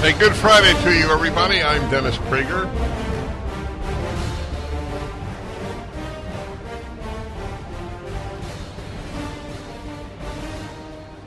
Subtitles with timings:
[0.00, 1.62] Hey, good Friday to you, everybody.
[1.62, 2.64] I'm Dennis Prager.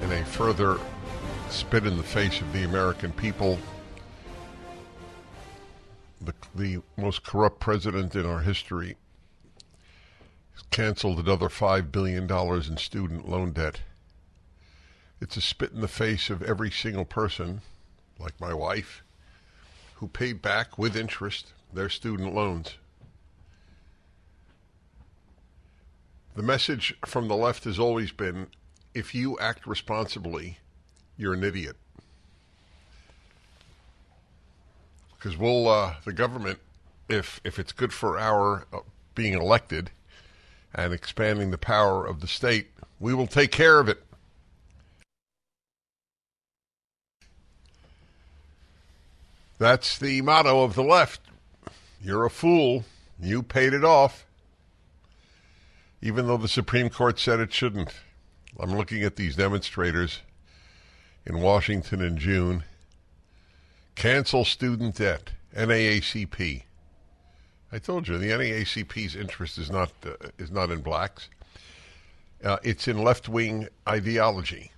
[0.01, 0.79] In a further
[1.51, 3.59] spit in the face of the American people,
[6.19, 8.97] the, the most corrupt president in our history
[10.55, 13.81] has canceled another $5 billion in student loan debt.
[15.21, 17.61] It's a spit in the face of every single person
[18.19, 19.03] like my wife,
[19.95, 22.75] who paid back with interest their student loans.
[26.35, 28.47] The message from the left has always been
[28.93, 30.57] if you act responsibly,
[31.17, 31.75] you're an idiot.
[35.15, 36.59] Because we'll, uh, the government,
[37.09, 38.79] if, if it's good for our uh,
[39.15, 39.91] being elected
[40.73, 42.67] and expanding the power of the state,
[42.99, 44.03] we will take care of it.
[49.63, 51.21] That's the motto of the left.
[52.01, 52.83] You're a fool.
[53.17, 54.25] You paid it off.
[56.01, 57.93] Even though the Supreme Court said it shouldn't.
[58.59, 60.19] I'm looking at these demonstrators
[61.25, 62.65] in Washington in June.
[63.95, 66.63] Cancel student debt, NAACP.
[67.71, 71.29] I told you the NAACP's interest is not uh, is not in blacks.
[72.43, 74.73] Uh, it's in left wing ideology.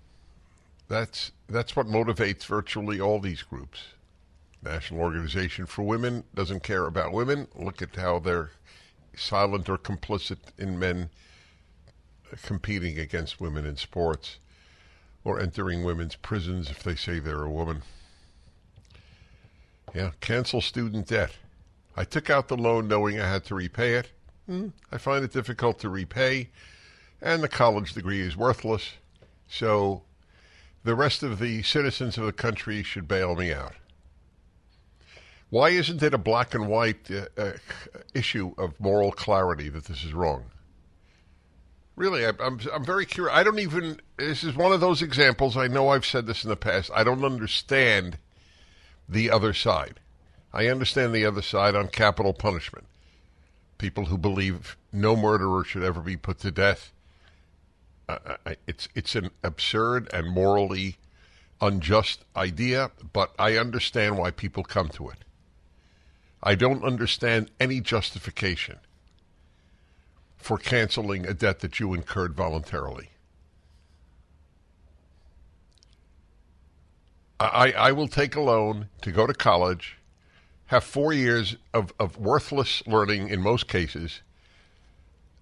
[0.88, 3.95] That's that's what motivates virtually all these groups.
[4.66, 7.48] National Organization for Women doesn't care about women.
[7.56, 8.52] Look at how they're
[9.16, 11.10] silent or complicit in men
[12.44, 14.40] competing against women in sports
[15.24, 17.84] or entering women's prisons if they say they're a woman.
[19.94, 21.32] Yeah, cancel student debt.
[21.96, 24.12] I took out the loan knowing I had to repay it.
[24.46, 26.50] Hmm, I find it difficult to repay,
[27.22, 28.94] and the college degree is worthless,
[29.48, 30.04] so
[30.84, 33.74] the rest of the citizens of the country should bail me out.
[35.50, 37.52] Why isn't it a black and white uh, uh,
[38.14, 40.46] issue of moral clarity that this is wrong?
[41.96, 43.36] Really, I, I'm I'm very curious.
[43.36, 44.02] I don't even.
[44.18, 45.56] This is one of those examples.
[45.56, 46.92] I know I've said this in the past.
[46.94, 48.18] I don't understand
[49.08, 50.00] the other side.
[50.54, 52.88] I understand the other side on capital punishment.
[53.78, 56.92] People who believe no murderer should ever be put to death.
[58.10, 60.98] Uh, it's it's an absurd and morally
[61.62, 65.20] unjust idea, but I understand why people come to it.
[66.46, 68.78] I don't understand any justification
[70.38, 73.10] for canceling a debt that you incurred voluntarily.
[77.40, 79.98] I, I will take a loan to go to college,
[80.68, 84.22] have four years of, of worthless learning in most cases,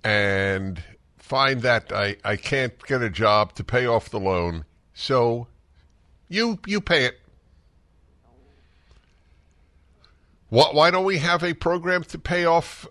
[0.04, 0.82] and
[1.18, 4.66] find that I, I can't get a job to pay off the loan.
[4.94, 5.48] So
[6.30, 7.20] you you pay it.
[10.54, 12.88] Why, why don't we have a program to pay off?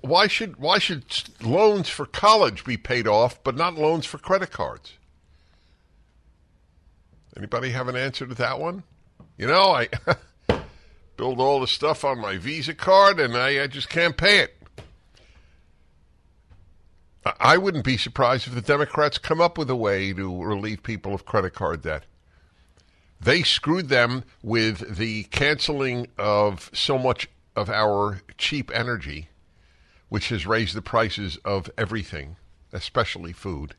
[0.00, 1.04] Why should why should
[1.42, 4.94] loans for college be paid off, but not loans for credit cards?
[7.36, 8.84] Anybody have an answer to that one?
[9.36, 9.88] You know, I
[11.18, 14.56] build all the stuff on my Visa card, and I, I just can't pay it.
[17.26, 21.12] I wouldn't be surprised if the Democrats come up with a way to relieve people
[21.12, 22.04] of credit card debt.
[23.22, 29.28] They screwed them with the canceling of so much of our cheap energy,
[30.08, 32.36] which has raised the prices of everything,
[32.72, 33.76] especially food.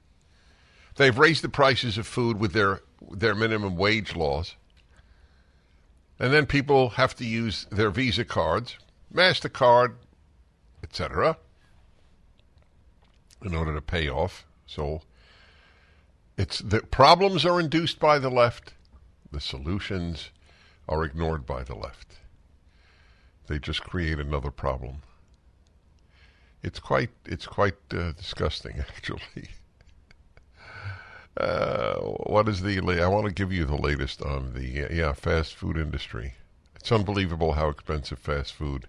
[0.96, 2.82] They've raised the prices of food with their
[3.12, 4.56] their minimum wage laws.
[6.20, 8.78] And then people have to use their Visa cards,
[9.14, 9.96] MasterCard,
[10.82, 11.38] etc.,
[13.44, 14.46] in order to pay off.
[14.66, 15.02] So
[16.38, 18.74] it's the problems are induced by the left
[19.34, 20.30] the solutions
[20.88, 22.20] are ignored by the left.
[23.48, 25.02] They just create another problem.
[26.62, 29.50] It's quite it's quite uh, disgusting, actually.
[31.36, 32.78] Uh, what is the?
[33.02, 36.36] I want to give you the latest on the uh, yeah fast food industry.
[36.76, 38.86] It's unbelievable how expensive fast food.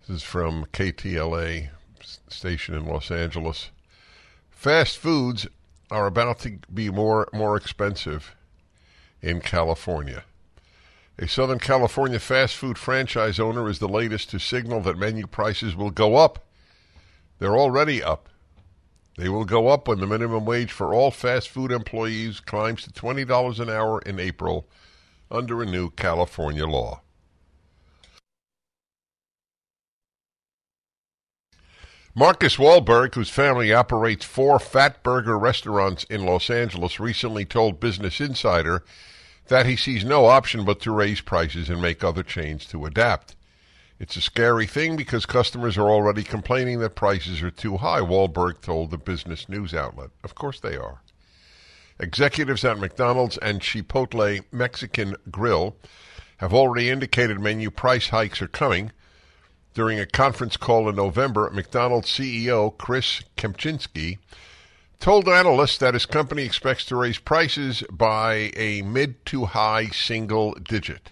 [0.00, 1.70] This is from KTLA
[2.28, 3.70] station in Los Angeles.
[4.50, 5.46] Fast foods
[5.90, 8.34] are about to be more more expensive
[9.22, 10.24] in California.
[11.18, 15.76] A Southern California fast food franchise owner is the latest to signal that menu prices
[15.76, 16.44] will go up.
[17.38, 18.28] They're already up.
[19.18, 22.90] They will go up when the minimum wage for all fast food employees climbs to
[22.90, 24.66] $20 an hour in April
[25.30, 27.02] under a new California law.
[32.14, 38.84] Marcus Wahlberg, whose family operates four Fatburger restaurants in Los Angeles, recently told Business Insider
[39.52, 43.36] that he sees no option but to raise prices and make other chains to adapt.
[44.00, 48.62] It's a scary thing because customers are already complaining that prices are too high, Wahlberg
[48.62, 50.08] told the business news outlet.
[50.24, 51.02] Of course they are.
[52.00, 55.76] Executives at McDonald's and Chipotle Mexican Grill
[56.38, 58.90] have already indicated menu price hikes are coming.
[59.74, 64.16] During a conference call in November, McDonald's CEO Chris Kempczinski
[65.02, 70.54] told analysts that his company expects to raise prices by a mid to high single
[70.54, 71.10] digit.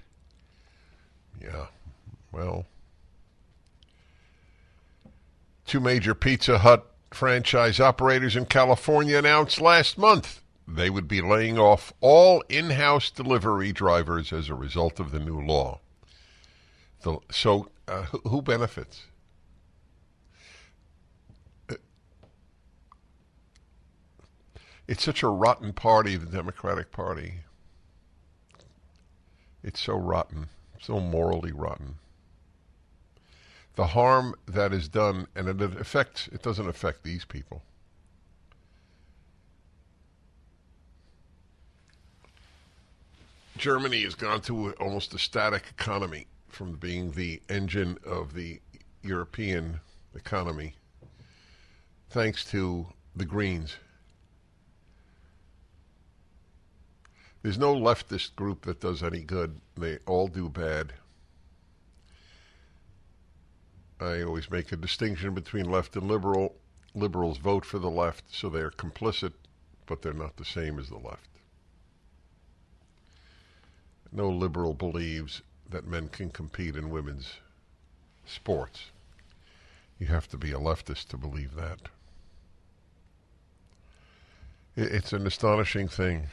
[1.42, 1.66] Yeah,
[2.32, 2.66] well,
[5.66, 11.58] two major Pizza Hut franchise operators in California announced last month they would be laying
[11.58, 15.80] off all in house delivery drivers as a result of the new law.
[17.02, 19.02] The, so uh, who benefits?
[24.90, 27.44] It's such a rotten party, the Democratic Party.
[29.62, 30.48] It's so rotten,
[30.80, 32.00] so morally rotten.
[33.76, 37.62] The harm that is done, and it affects, it doesn't affect these people.
[43.56, 48.60] Germany has gone to almost a static economy from being the engine of the
[49.04, 49.78] European
[50.16, 50.74] economy,
[52.08, 53.76] thanks to the Greens.
[57.42, 59.60] There's no leftist group that does any good.
[59.76, 60.92] They all do bad.
[63.98, 66.56] I always make a distinction between left and liberal.
[66.94, 69.32] Liberals vote for the left, so they're complicit,
[69.86, 71.28] but they're not the same as the left.
[74.12, 77.34] No liberal believes that men can compete in women's
[78.26, 78.86] sports.
[79.98, 81.78] You have to be a leftist to believe that.
[84.76, 86.28] It's an astonishing thing.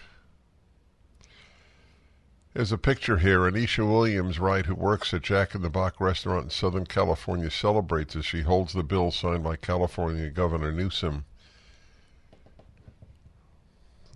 [2.57, 3.41] There's a picture here.
[3.41, 8.15] Anisha Williams, right, who works at Jack in the Box restaurant in Southern California, celebrates
[8.15, 11.25] as she holds the bill signed by California Governor Newsom.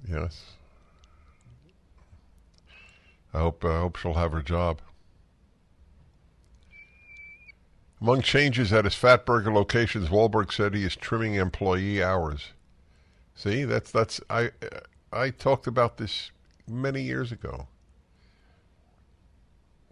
[0.09, 0.55] Yes.
[3.31, 4.81] I hope I hope she'll have her job.
[8.01, 12.53] Among changes at his Fatburger locations, Wahlberg said he is trimming employee hours.
[13.35, 14.49] See, that's that's I
[15.13, 16.31] I talked about this
[16.67, 17.67] many years ago.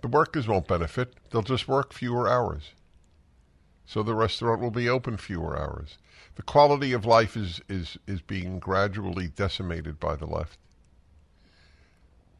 [0.02, 2.72] The workers won't benefit; they'll just work fewer hours.
[3.86, 5.98] So the restaurant will be open fewer hours.
[6.36, 10.60] The quality of life is is is being gradually decimated by the left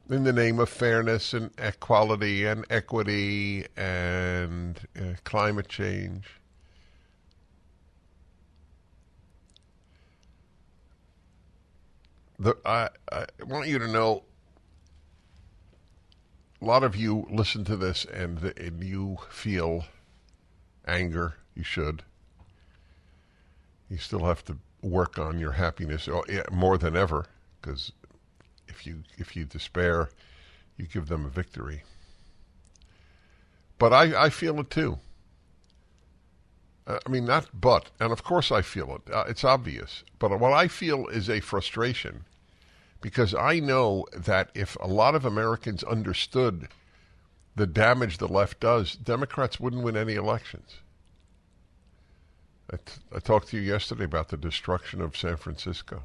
[0.10, 6.26] in the name of fairness and equality and equity and uh, climate change.
[12.40, 14.24] The, I, I want you to know
[16.62, 19.86] a lot of you listen to this and, and you feel
[20.88, 21.36] anger.
[21.56, 22.04] You should.
[23.90, 27.26] You still have to work on your happiness oh, more than ever
[27.62, 27.92] because
[28.68, 30.10] if you if you despair,
[30.78, 31.84] you give them a victory.
[33.78, 35.00] But I, I feel it too.
[36.86, 39.14] Uh, I mean, not but, and of course I feel it.
[39.14, 40.04] Uh, it's obvious.
[40.18, 42.26] But what I feel is a frustration
[43.02, 46.68] because I know that if a lot of Americans understood
[47.56, 50.78] the damage the left does, Democrats wouldn't win any elections.
[52.72, 56.04] I, t- I talked to you yesterday about the destruction of San Francisco.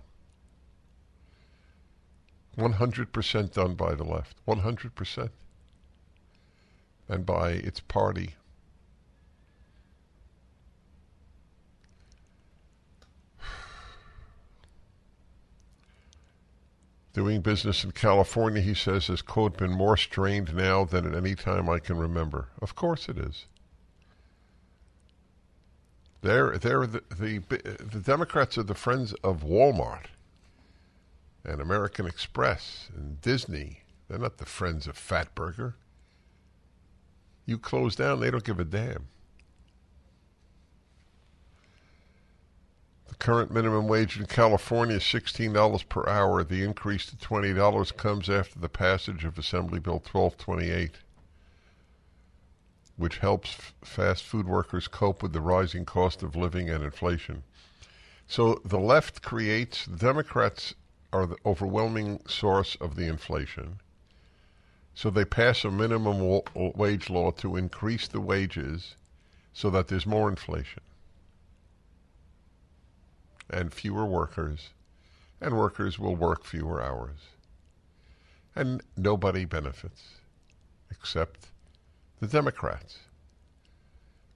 [2.57, 4.37] 100% done by the left.
[4.47, 5.31] 100%.
[7.09, 8.37] And by its party.
[17.15, 21.37] Doing business in California, he says, has, quote, been more strained now than at any
[21.37, 22.49] time I can remember.
[22.61, 23.47] Of course it is.
[26.23, 30.07] They're, they're the, the, the Democrats are the friends of Walmart
[31.45, 33.83] and American Express and Disney.
[34.09, 35.75] They're not the friends of Fatburger.
[37.47, 39.07] You close down, they don't give a damn.
[43.15, 46.43] The current minimum wage in California is $16 per hour.
[46.43, 50.97] The increase to $20 comes after the passage of Assembly Bill 1228,
[52.97, 57.45] which helps f- fast food workers cope with the rising cost of living and inflation.
[58.27, 60.75] So the left creates, the Democrats
[61.13, 63.79] are the overwhelming source of the inflation.
[64.93, 68.97] So they pass a minimum wage law to increase the wages
[69.53, 70.83] so that there's more inflation
[73.51, 74.71] and fewer workers,
[75.41, 77.19] and workers will work fewer hours.
[78.57, 80.03] And nobody benefits
[80.91, 81.49] except
[82.21, 83.01] the Democrats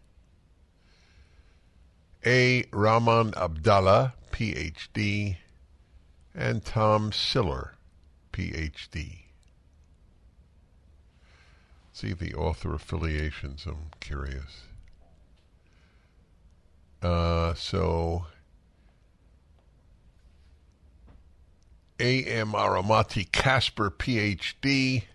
[2.25, 2.63] a.
[2.71, 5.37] Rahman Abdallah, Ph.D.,
[6.35, 7.75] and Tom Siller,
[8.31, 9.25] Ph.D.
[11.91, 14.61] See the author affiliations, I'm curious.
[17.01, 18.25] Uh, so,
[21.99, 22.51] A.M.
[22.51, 25.05] Aramati Casper, Ph.D.,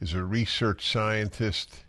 [0.00, 1.84] is a research scientist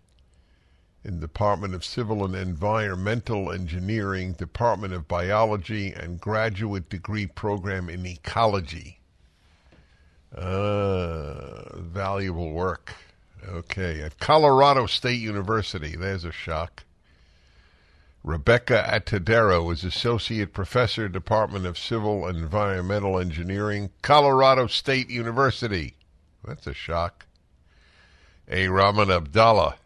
[1.04, 8.06] in Department of Civil and Environmental Engineering, Department of Biology, and graduate degree program in
[8.06, 9.00] ecology.
[10.36, 12.94] Uh, valuable work.
[13.48, 16.84] Okay, at Colorado State University, there's a shock.
[18.24, 25.96] Rebecca Atadero is Associate Professor, Department of Civil and Environmental Engineering, Colorado State University.
[26.46, 27.26] That's a shock.
[28.48, 28.68] A.
[28.68, 29.78] Rahman Abdallah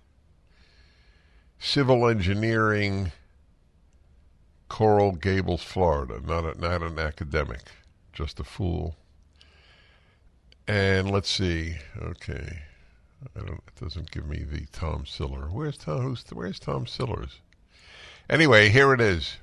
[1.59, 3.11] civil engineering,
[4.69, 6.19] Coral Gables, Florida.
[6.25, 7.61] Not a, not an academic,
[8.13, 8.95] just a fool.
[10.67, 11.75] And let's see.
[12.01, 12.59] Okay,
[13.35, 13.61] I don't.
[13.67, 15.47] It doesn't give me the Tom Siller.
[15.51, 16.01] Where's Tom?
[16.01, 17.39] Who's, where's Tom Siller's?
[18.29, 19.37] Anyway, here it is.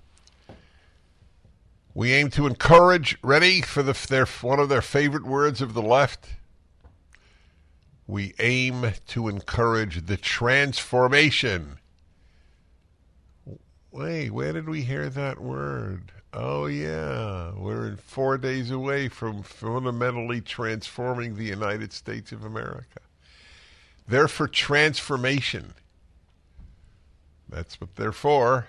[1.94, 3.16] We aim to encourage.
[3.22, 6.26] Ready for the their one of their favorite words of the left.
[8.06, 11.78] We aim to encourage the transformation
[13.92, 16.10] Wait, where did we hear that word?
[16.32, 17.52] Oh, yeah.
[17.54, 23.00] We're four days away from fundamentally transforming the United States of America.
[24.08, 25.74] They're for transformation.
[27.50, 28.68] That's what they're for.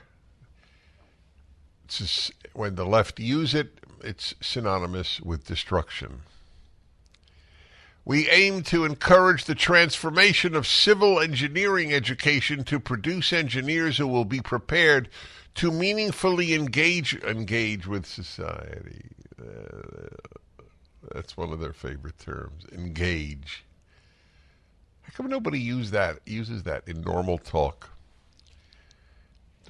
[1.88, 6.24] Just, when the left use it, it's synonymous with destruction.
[8.06, 14.26] We aim to encourage the transformation of civil engineering education to produce engineers who will
[14.26, 15.10] be prepared
[15.56, 19.12] to meaningfully engage engage with society.
[19.40, 20.10] Uh,
[21.14, 22.66] that's one of their favorite terms.
[22.74, 23.64] Engage.
[25.04, 27.90] How come nobody use that uses that in normal talk?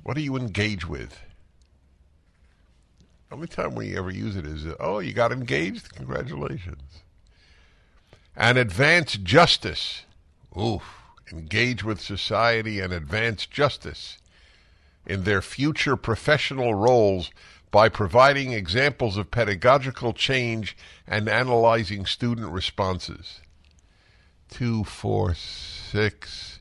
[0.04, 1.20] What do you engage with?
[3.30, 5.94] The only time we ever use it is, oh, you got engaged?
[5.96, 7.03] Congratulations.
[8.36, 10.04] And advance justice.
[10.60, 10.84] Oof.
[11.32, 14.18] Engage with society and advance justice
[15.06, 17.32] in their future professional roles
[17.72, 23.42] by providing examples of pedagogical change and analyzing student responses.
[24.50, 26.60] 2, 4, 6,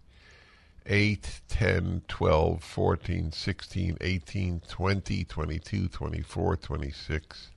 [0.86, 7.50] 8, 10, 12, 14, 16, 18, 20, 22, 24, 26.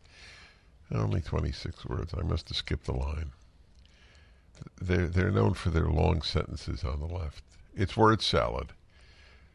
[0.93, 2.13] Only 26 words.
[2.17, 3.31] I must have skipped a line.
[4.82, 7.44] They're, they're known for their long sentences on the left.
[7.76, 8.74] It's word salad.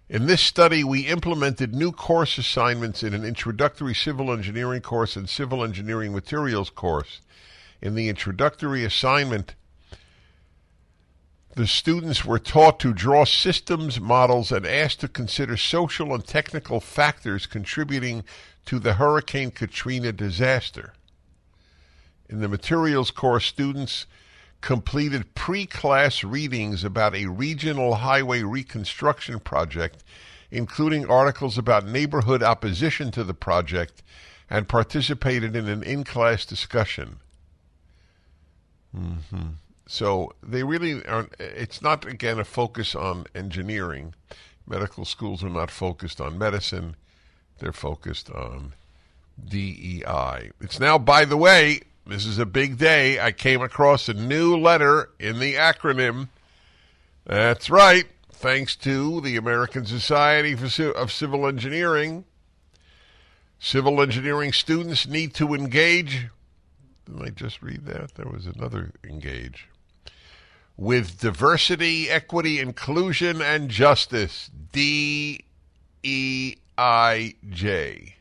[0.08, 5.28] In this study, we implemented new course assignments in an introductory civil engineering course and
[5.28, 7.20] civil engineering materials course.
[7.80, 9.54] In the introductory assignment,
[11.54, 16.80] the students were taught to draw systems models and asked to consider social and technical
[16.80, 18.24] factors contributing
[18.66, 20.92] to the Hurricane Katrina disaster.
[22.28, 24.06] In the materials course, students
[24.60, 30.04] completed pre class readings about a regional highway reconstruction project,
[30.50, 34.02] including articles about neighborhood opposition to the project,
[34.48, 37.18] and participated in an in class discussion.
[38.96, 39.48] Mm-hmm.
[39.86, 44.14] So they really aren't, it's not, again, a focus on engineering.
[44.66, 46.94] Medical schools are not focused on medicine,
[47.58, 48.74] they're focused on
[49.44, 50.50] DEI.
[50.60, 53.20] It's now, by the way, this is a big day.
[53.20, 56.28] I came across a new letter in the acronym.
[57.24, 58.06] That's right.
[58.32, 62.24] Thanks to the American Society of Civil Engineering,
[63.58, 66.28] civil engineering students need to engage.
[67.06, 68.14] Didn't I just read that?
[68.14, 69.68] There was another engage.
[70.76, 74.50] With diversity, equity, inclusion, and justice.
[74.72, 75.44] D
[76.02, 78.16] E I J.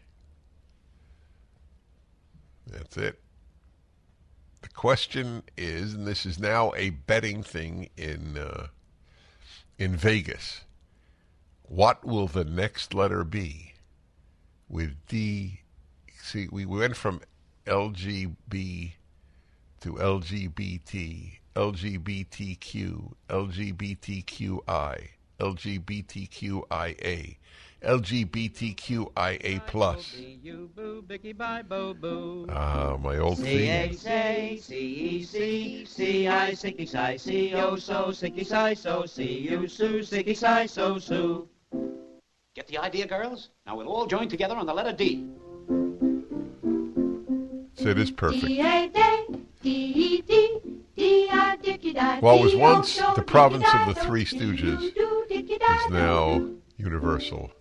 [2.67, 3.19] That's it
[4.79, 8.67] question is, and this is now a betting thing in uh,
[9.77, 10.61] in Vegas.
[11.63, 13.73] What will the next letter be?
[14.69, 15.59] With D,
[16.23, 17.19] see, we went from
[17.65, 18.93] LGB
[19.81, 25.07] to LGBT, LGBTQ, LGBTQI,
[25.39, 27.37] LGBTQIA.
[27.83, 30.15] LGBTQIA plus.
[32.49, 33.93] Ah, uh, my old theme.
[33.93, 34.61] C-A-C-C-I,
[36.51, 41.47] sicky si, C-O, so, sicky si, so, C-U, su, sicky si, so, su.
[42.53, 43.49] Get the idea, girls?
[43.65, 45.25] Now we'll all join together on the letter D.
[47.75, 48.43] So it is perfect.
[52.19, 54.91] What was once the province of the Three Stooges
[55.53, 57.51] is now universal.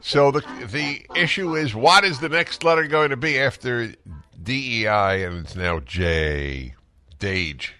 [0.00, 3.94] So the the issue is what is the next letter going to be after
[4.42, 6.74] DEI and it's now J.
[7.18, 7.74] Dage.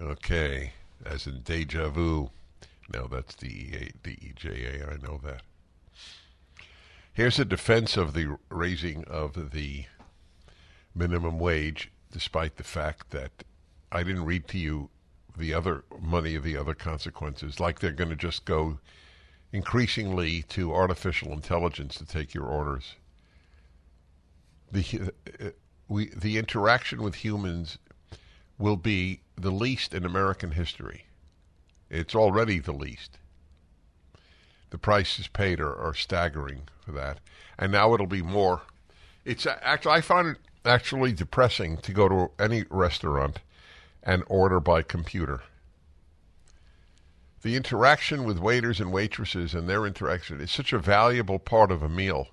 [0.00, 0.72] Okay,
[1.04, 2.30] as in deja vu.
[2.92, 4.84] No, that's D-E-J-A.
[4.84, 5.42] I know that.
[7.12, 9.84] Here's a defense of the raising of the
[10.94, 13.44] minimum wage, despite the fact that
[13.92, 14.90] I didn't read to you
[15.40, 18.78] the other money of the other consequences, like they're going to just go
[19.52, 22.94] increasingly to artificial intelligence to take your orders.
[24.70, 25.50] The uh,
[25.88, 27.78] we the interaction with humans
[28.58, 31.06] will be the least in American history.
[31.88, 33.18] It's already the least.
[34.68, 37.18] The prices paid are, are staggering for that,
[37.58, 38.62] and now it'll be more.
[39.24, 43.40] It's actually I find it actually depressing to go to any restaurant
[44.02, 45.42] and order by computer.
[47.42, 51.82] The interaction with waiters and waitresses and their interaction is such a valuable part of
[51.82, 52.28] a meal.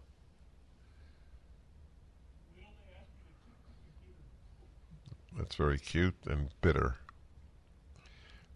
[5.38, 6.96] That's very cute and bitter.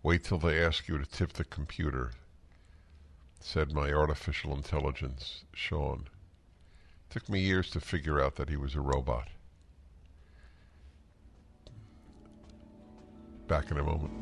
[0.04, 2.12] Wait till they ask you to tip the computer,
[3.40, 6.10] said my artificial intelligence, Sean.
[7.10, 9.28] Took me years to figure out that he was a robot.
[13.52, 14.14] Back in a moment.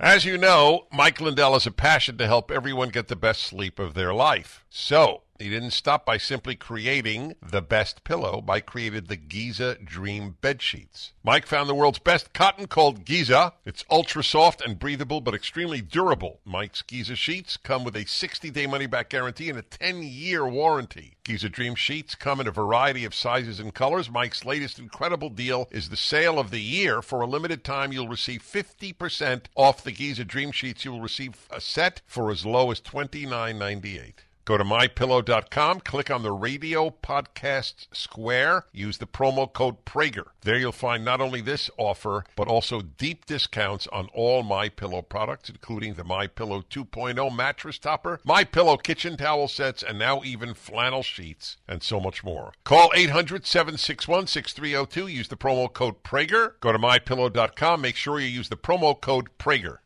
[0.00, 3.78] As you know, Mike Lindell has a passion to help everyone get the best sleep
[3.78, 4.64] of their life.
[4.70, 10.36] So, He didn't stop by simply creating the best pillow, by created the Giza Dream
[10.40, 11.12] bed sheets.
[11.24, 13.54] Mike found the world's best cotton called Giza.
[13.64, 16.40] It's ultra soft and breathable, but extremely durable.
[16.44, 21.16] Mike's Giza sheets come with a 60-day money-back guarantee and a 10-year warranty.
[21.24, 24.10] Giza Dream sheets come in a variety of sizes and colors.
[24.10, 27.02] Mike's latest incredible deal is the sale of the year.
[27.02, 30.84] For a limited time, you'll receive 50% off the Giza Dream sheets.
[30.84, 34.12] You will receive a set for as low as $29.98.
[34.46, 40.26] Go to mypillow.com, click on the radio podcast square, use the promo code Prager.
[40.42, 45.00] There you'll find not only this offer, but also deep discounts on all My Pillow
[45.00, 50.22] products, including the My Pillow 2.0 mattress topper, My Pillow kitchen towel sets, and now
[50.22, 52.52] even flannel sheets, and so much more.
[52.64, 56.60] Call 800-761-6302, use the promo code Prager.
[56.60, 59.78] Go to mypillow.com, make sure you use the promo code Prager.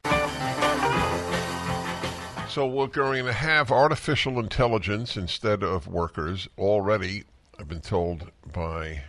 [2.48, 7.24] So we're going to have artificial intelligence instead of workers already.
[7.61, 9.02] I've been told by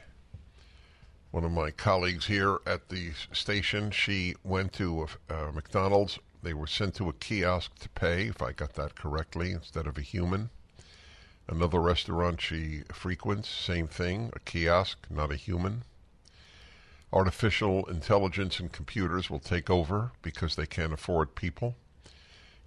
[1.31, 3.91] one of my colleagues here at the station.
[3.91, 6.19] She went to a, McDonald's.
[6.43, 9.97] They were sent to a kiosk to pay, if I got that correctly, instead of
[9.97, 10.49] a human.
[11.47, 15.83] Another restaurant she frequents, same thing, a kiosk, not a human.
[17.13, 21.75] Artificial intelligence and computers will take over because they can't afford people.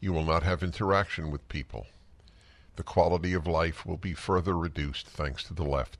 [0.02, 1.86] You will not have interaction with people.
[2.74, 5.96] The quality of life will be further reduced thanks to the left.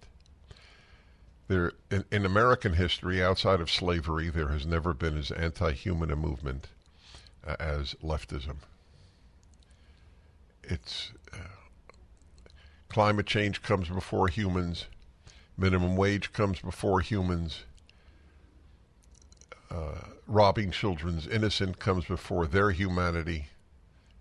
[1.46, 6.16] There, in, in American history, outside of slavery, there has never been as anti-human a
[6.16, 6.66] movement
[7.46, 8.56] uh, as leftism.
[10.64, 11.36] It's uh,
[12.88, 14.86] climate change comes before humans,
[15.56, 17.60] minimum wage comes before humans,
[19.70, 23.46] uh, robbing children's innocent comes before their humanity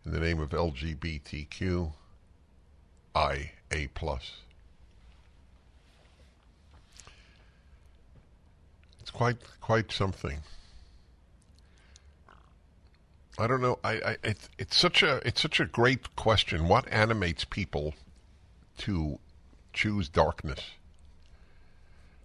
[0.06, 1.92] in the name of LGBTQ
[3.16, 4.34] IA plus.
[9.00, 10.40] It's quite quite something.
[13.38, 13.80] I don't know.
[13.84, 16.68] I, I it's it's such a it's such a great question.
[16.68, 17.94] What animates people
[18.80, 19.20] to
[19.74, 20.72] choose darkness?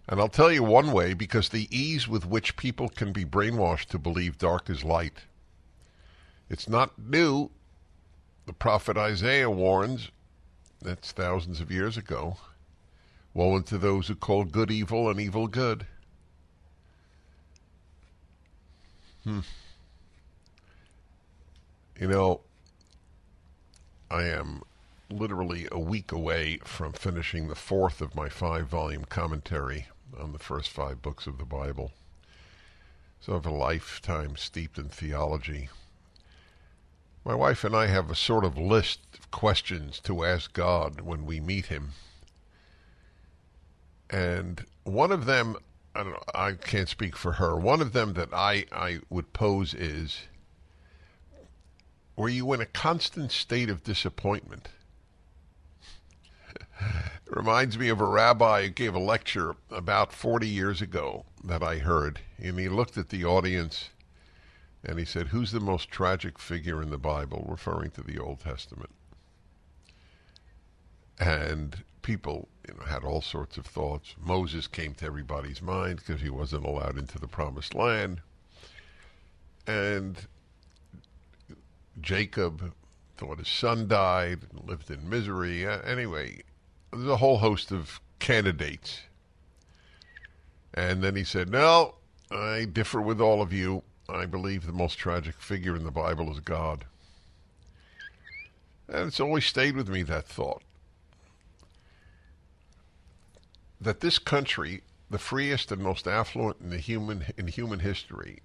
[0.07, 3.87] And I'll tell you one way because the ease with which people can be brainwashed
[3.87, 5.23] to believe dark is light.
[6.49, 7.51] It's not new.
[8.47, 10.09] The prophet Isaiah warns,
[10.81, 12.37] that's thousands of years ago,
[13.33, 15.85] woe unto those who call good evil and evil good.
[19.25, 19.41] Hmm.
[21.99, 22.41] You know,
[24.09, 24.63] I am
[25.09, 30.39] literally a week away from finishing the fourth of my five volume commentary on the
[30.39, 31.91] first five books of the Bible.
[33.19, 35.67] So I have a lifetime steeped in theology.
[37.27, 41.25] My wife and I have a sort of list of questions to ask God when
[41.25, 41.89] we meet Him.
[44.09, 45.57] And one of them,
[45.93, 49.73] I, know, I can't speak for her, one of them that I, I would pose
[49.73, 50.21] is
[52.15, 54.69] Were you in a constant state of disappointment?
[56.79, 57.01] It
[57.35, 61.79] reminds me of a rabbi who gave a lecture about 40 years ago that I
[61.79, 63.89] heard, and he looked at the audience
[64.87, 67.45] and he said, Who's the most tragic figure in the Bible?
[67.47, 68.91] referring to the Old Testament.
[71.19, 74.15] And people you know, had all sorts of thoughts.
[74.17, 78.21] Moses came to everybody's mind because he wasn't allowed into the promised land.
[79.67, 80.25] And
[81.99, 82.73] Jacob
[83.17, 85.67] thought his son died and lived in misery.
[85.67, 86.43] Uh, anyway,
[86.91, 89.01] there's a whole host of candidates.
[90.73, 91.95] And then he said, No,
[92.31, 93.83] I differ with all of you.
[94.09, 96.85] I believe the most tragic figure in the Bible is God.
[98.87, 100.63] And it's always stayed with me, that thought.
[103.81, 108.39] That this country, the freest and most affluent in the human in human history,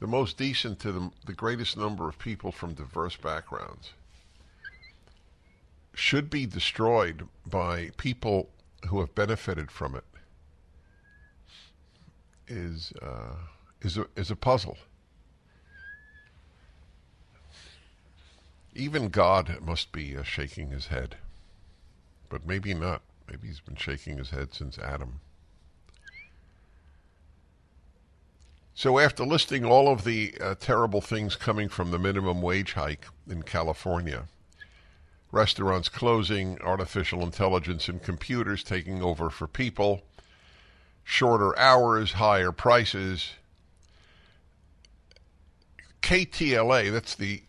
[0.00, 3.92] the most decent to the, the greatest number of people from diverse backgrounds,
[5.94, 8.48] should be destroyed by people
[8.88, 10.04] who have benefited from it
[12.48, 13.36] is uh,
[13.84, 14.78] is a, is a puzzle.
[18.74, 21.16] Even God must be uh, shaking his head.
[22.28, 23.02] But maybe not.
[23.30, 25.20] Maybe he's been shaking his head since Adam.
[28.74, 33.06] So, after listing all of the uh, terrible things coming from the minimum wage hike
[33.30, 34.24] in California,
[35.30, 40.02] restaurants closing, artificial intelligence and computers taking over for people,
[41.04, 43.34] shorter hours, higher prices,
[46.04, 47.42] KTLA, that's the,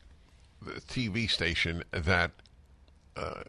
[0.61, 2.31] the TV station that
[3.17, 3.43] uh,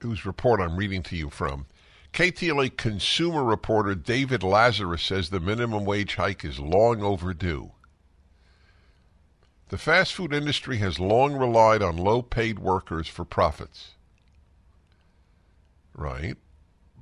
[0.00, 1.64] whose report I'm reading to you from.
[2.12, 7.72] KTLA consumer reporter David Lazarus says the minimum wage hike is long overdue.
[9.70, 13.92] The fast food industry has long relied on low paid workers for profits.
[15.94, 16.36] Right?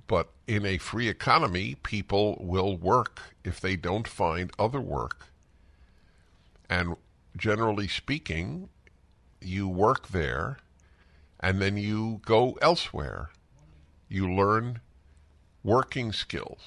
[0.06, 5.26] But in a free economy, people will work if they don't find other work.
[6.68, 6.96] And
[7.36, 8.68] generally speaking,
[9.40, 10.58] you work there
[11.40, 13.30] and then you go elsewhere.
[14.08, 14.80] You learn
[15.62, 16.60] working skills.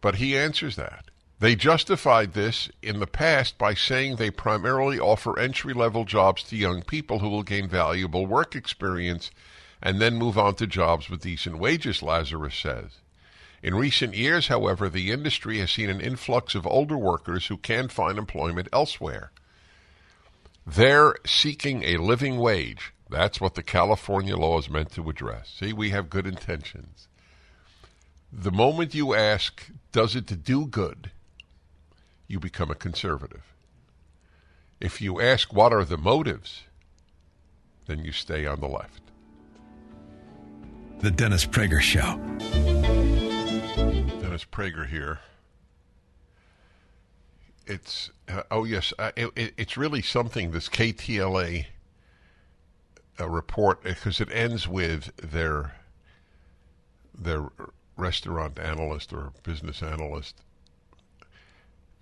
[0.00, 1.06] But he answers that.
[1.40, 6.56] They justified this in the past by saying they primarily offer entry level jobs to
[6.56, 9.30] young people who will gain valuable work experience
[9.82, 13.00] and then move on to jobs with decent wages, Lazarus says.
[13.64, 17.90] In recent years, however, the industry has seen an influx of older workers who can't
[17.90, 19.32] find employment elsewhere.
[20.66, 22.92] They're seeking a living wage.
[23.08, 25.56] That's what the California law is meant to address.
[25.58, 27.08] See, we have good intentions.
[28.30, 31.10] The moment you ask, does it do good,
[32.28, 33.54] you become a conservative.
[34.78, 36.64] If you ask, what are the motives,
[37.86, 39.00] then you stay on the left.
[40.98, 42.20] The Dennis Prager Show.
[44.34, 45.20] Dennis Prager here.
[47.68, 51.66] It's, uh, oh yes, uh, it, it's really something, this KTLA
[53.20, 55.76] uh, report, because it ends with their,
[57.16, 57.44] their
[57.96, 60.42] restaurant analyst or business analyst,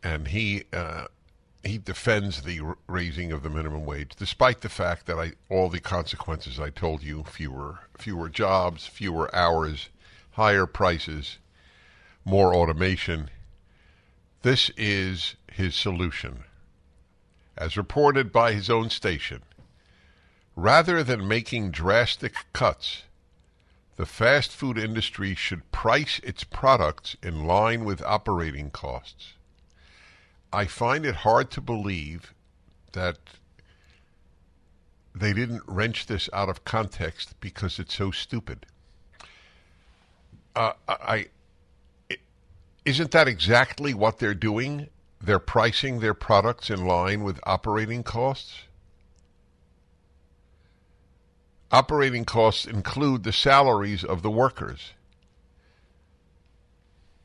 [0.02, 1.08] and he uh,
[1.62, 5.80] he defends the raising of the minimum wage, despite the fact that I all the
[5.80, 9.90] consequences I told you fewer fewer jobs, fewer hours,
[10.30, 11.36] higher prices,
[12.24, 13.30] more automation.
[14.42, 16.44] This is his solution,
[17.56, 19.42] as reported by his own station.
[20.54, 23.04] Rather than making drastic cuts
[23.96, 29.34] the fast food industry should price its products in line with operating costs.
[30.52, 32.34] I find it hard to believe
[32.92, 33.18] that
[35.14, 38.66] they didn't wrench this out of context because it's so stupid.
[40.56, 41.26] Uh, I,
[42.84, 44.88] isn't that exactly what they're doing?
[45.20, 48.62] They're pricing their products in line with operating costs.
[51.70, 54.92] Operating costs include the salaries of the workers.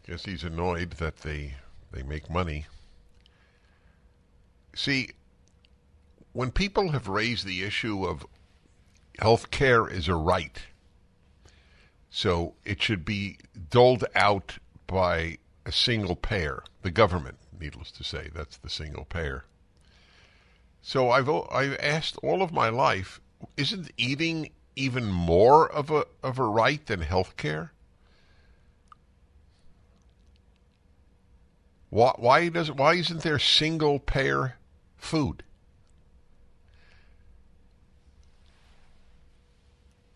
[0.08, 1.56] Guess he's annoyed that they
[1.92, 2.66] they make money.
[4.76, 5.10] See,
[6.34, 8.26] when people have raised the issue of
[9.20, 10.62] health care is a right,
[12.10, 13.38] so it should be
[13.70, 19.44] doled out by a single payer, the government, needless to say, that's the single payer.
[20.82, 23.20] So I've I've asked all of my life,
[23.58, 27.74] isn't eating even more of a of a right than health care?
[31.90, 34.56] Why, why does why isn't there single payer
[34.96, 35.44] food?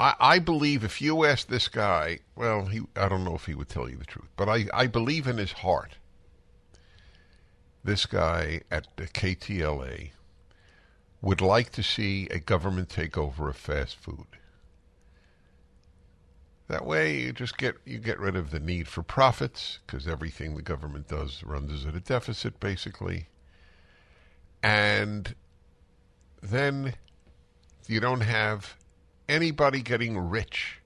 [0.02, 3.54] I, I believe if you ask this guy, well, he I don't know if he
[3.54, 5.98] would tell you the truth, but I, I believe in his heart.
[7.84, 10.10] This guy at the KTLA
[11.22, 14.26] would like to see a government takeover of fast food.
[16.68, 20.56] That way, you just get you get rid of the need for profits because everything
[20.56, 23.28] the government does runs at a deficit, basically,
[24.64, 25.36] and
[26.42, 26.96] then
[27.88, 28.78] you don't have
[29.32, 30.80] anybody getting rich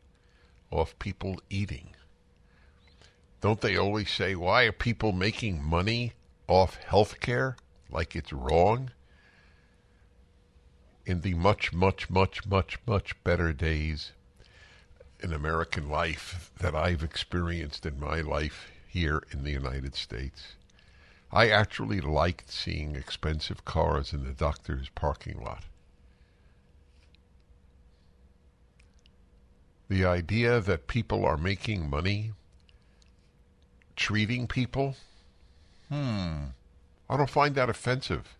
[0.71, 1.89] off people eating.
[3.41, 6.13] Don't they always say, why are people making money
[6.47, 7.57] off health care
[7.89, 8.91] like it's wrong?
[11.05, 14.11] in the much, much, much, much, much better days
[15.19, 20.55] in American life that I've experienced in my life here in the United States.
[21.31, 25.63] I actually liked seeing expensive cars in the doctor's parking lot.
[29.87, 32.31] The idea that people are making money
[33.95, 34.95] treating people,
[35.89, 36.45] hmm,
[37.09, 38.35] I don't find that offensive.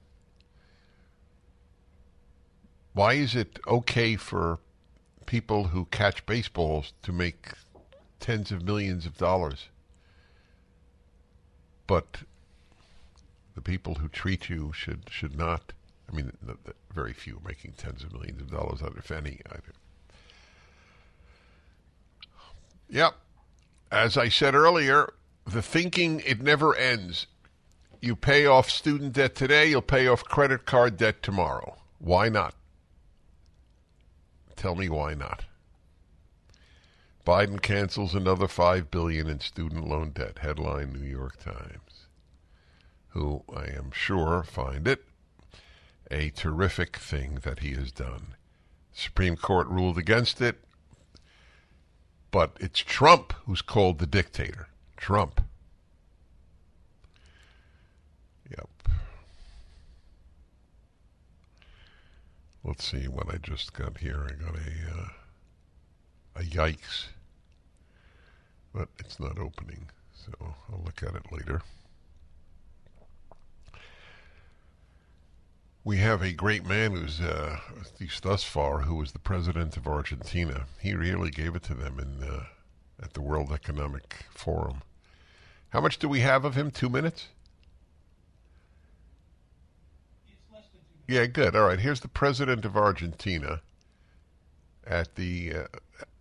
[2.93, 4.60] Why is it okay for
[5.25, 7.49] people who catch baseballs to make
[8.19, 9.67] tens of millions of dollars?
[11.88, 12.21] But
[13.53, 15.73] the people who treat you should should not.
[16.10, 19.41] I mean, the, the very few making tens of millions of dollars, if any.
[19.51, 19.73] Either.
[22.89, 23.15] Yep.
[23.91, 25.13] As I said earlier,
[25.45, 27.27] the thinking it never ends.
[28.01, 31.77] You pay off student debt today, you'll pay off credit card debt tomorrow.
[31.99, 32.55] Why not?
[34.55, 35.45] Tell me why not.
[37.25, 40.39] Biden cancels another five billion in student loan debt.
[40.39, 42.07] Headline: New York Times.
[43.09, 45.05] Who I am sure find it
[46.11, 48.35] a terrific thing that he has done.
[48.93, 50.63] Supreme Court ruled against it,
[52.31, 54.67] but it's Trump who's called the dictator.
[54.97, 55.41] Trump.
[58.49, 58.69] Yep.
[62.63, 64.27] Let's see what I just got here.
[64.27, 65.07] I got a uh,
[66.38, 67.07] a yikes,
[68.73, 71.61] but it's not opening, so I'll look at it later.
[75.85, 79.77] We have a great man who's, uh, at least thus far, who was the president
[79.77, 80.65] of Argentina.
[80.81, 82.45] He really gave it to them in uh,
[83.01, 84.81] at the World Economic Forum.
[85.69, 86.71] How much do we have of him?
[86.71, 87.27] Two minutes?
[91.07, 91.55] Yeah, good.
[91.55, 91.79] All right.
[91.79, 93.61] Here's the president of Argentina
[94.87, 95.67] at the uh,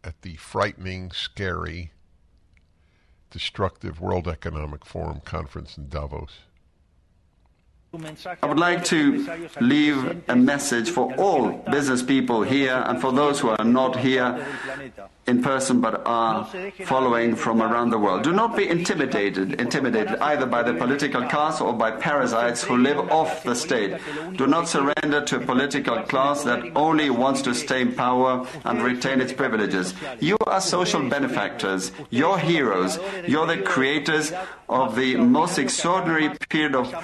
[0.04, 1.90] at the frightening, scary,
[3.30, 6.40] destructive World Economic Forum conference in Davos.
[8.42, 13.38] I would like to leave a message for all business people here and for those
[13.40, 14.44] who are not here
[15.26, 16.44] in person but are
[16.84, 18.22] following from around the world.
[18.22, 22.98] Do not be intimidated, intimidated either by the political class or by parasites who live
[23.10, 23.98] off the state.
[24.36, 28.82] Do not surrender to a political class that only wants to stay in power and
[28.82, 29.94] retain its privileges.
[30.20, 34.32] You are social benefactors, you're heroes, you're the creators
[34.68, 36.94] of the most extraordinary period of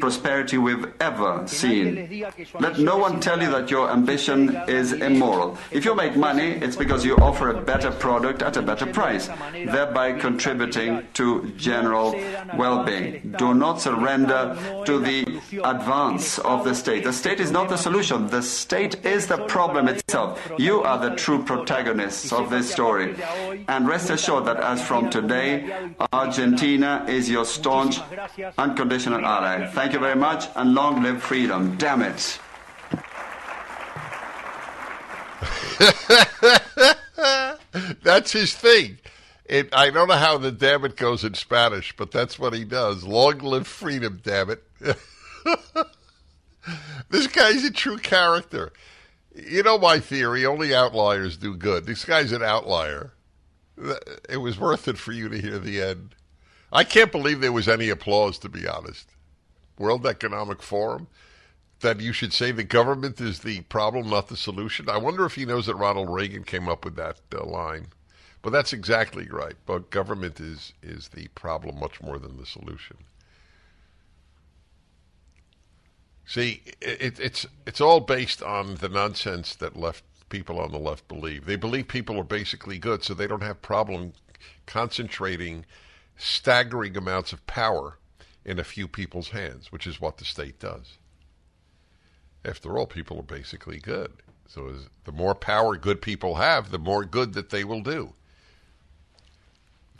[0.00, 2.26] prosperity we've ever seen.
[2.58, 5.58] Let no one tell you that your ambition is immoral.
[5.70, 9.28] If you make money, it's because you offer a better product at a better price,
[9.52, 12.14] thereby contributing to general
[12.56, 13.34] well being.
[13.38, 17.04] Do not surrender to the advance of the state.
[17.04, 20.40] The state is not the solution, the state is the problem itself.
[20.58, 23.16] You are the true protagonists of this story.
[23.68, 28.00] And rest assured that as from today, Argentina is your staunch,
[28.56, 29.66] unconditional ally.
[29.72, 31.76] Thank you very much, and long live freedom.
[31.76, 32.38] Damn it.
[38.16, 38.98] that's his thing.
[39.44, 42.64] It, I don't know how the damn it goes in Spanish, but that's what he
[42.64, 43.04] does.
[43.04, 44.64] Long live freedom, damn it.
[47.10, 48.72] this guy's a true character.
[49.34, 51.84] You know my theory, only outliers do good.
[51.84, 53.12] This guy's an outlier.
[54.30, 56.14] It was worth it for you to hear the end.
[56.72, 59.10] I can't believe there was any applause, to be honest.
[59.78, 61.06] World Economic Forum,
[61.80, 64.88] that you should say the government is the problem, not the solution.
[64.88, 67.88] I wonder if he knows that Ronald Reagan came up with that uh, line.
[68.46, 69.56] But that's exactly right.
[69.66, 72.96] But government is is the problem much more than the solution.
[76.24, 81.08] See, it, it's it's all based on the nonsense that left people on the left
[81.08, 81.44] believe.
[81.44, 84.12] They believe people are basically good, so they don't have problem
[84.64, 85.66] concentrating
[86.16, 87.98] staggering amounts of power
[88.44, 90.98] in a few people's hands, which is what the state does.
[92.44, 94.12] After all, people are basically good.
[94.46, 98.12] So the more power good people have, the more good that they will do.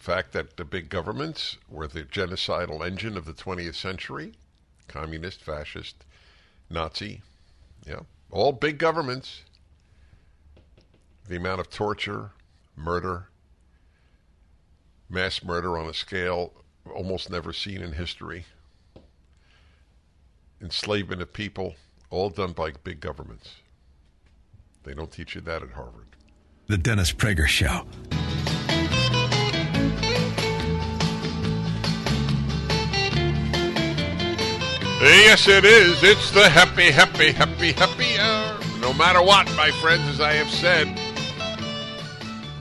[0.07, 4.35] Fact that the big governments were the genocidal engine of the 20th century,
[4.87, 6.05] communist, fascist,
[6.71, 7.23] Nazi,
[7.85, 7.99] yeah,
[8.31, 9.43] all big governments,
[11.27, 12.31] the amount of torture,
[12.77, 13.27] murder,
[15.11, 16.53] mass murder on a scale
[16.95, 18.47] almost never seen in history,
[20.63, 21.75] enslavement of people,
[22.11, 23.57] all done by big governments.
[24.85, 26.07] They don't teach you that at Harvard.
[26.69, 27.89] The Dennis Prager Show.
[34.99, 36.03] Yes, it is.
[36.03, 38.59] It's the happy, happy, happy, happy hour.
[38.81, 40.89] No matter what, my friends, as I have said,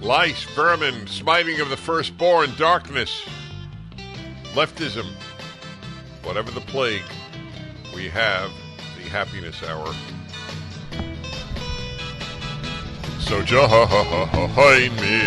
[0.02, 3.24] lice, vermin, smiting of the firstborn, darkness,
[4.54, 5.06] leftism,
[6.24, 7.04] whatever the plague,
[7.96, 8.52] we have
[8.98, 9.94] the happiness hour.
[13.20, 13.70] So join
[14.98, 15.22] me.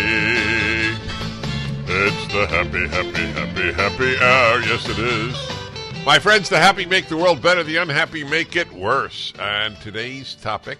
[1.91, 4.61] It's the happy, happy, happy, happy hour.
[4.61, 5.58] Yes, it is.
[6.09, 9.31] My friends, the happy make the world better, the unhappy make it worse.
[9.37, 10.79] And today's topic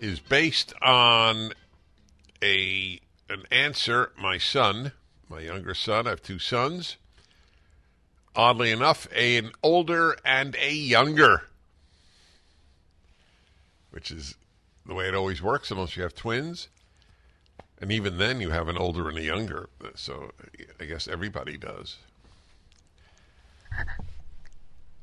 [0.00, 1.52] is based on
[2.42, 2.98] a
[3.28, 4.92] an answer my son,
[5.28, 6.96] my younger son, I have two sons.
[8.34, 11.42] Oddly enough, a, an older and a younger,
[13.90, 14.36] which is
[14.86, 16.68] the way it always works, unless you have twins.
[17.78, 19.68] And even then, you have an older and a younger.
[19.96, 20.30] So
[20.80, 21.98] I guess everybody does.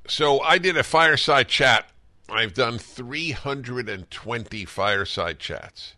[0.07, 1.89] So I did a fireside chat.
[2.30, 5.93] I've done 320 fireside chats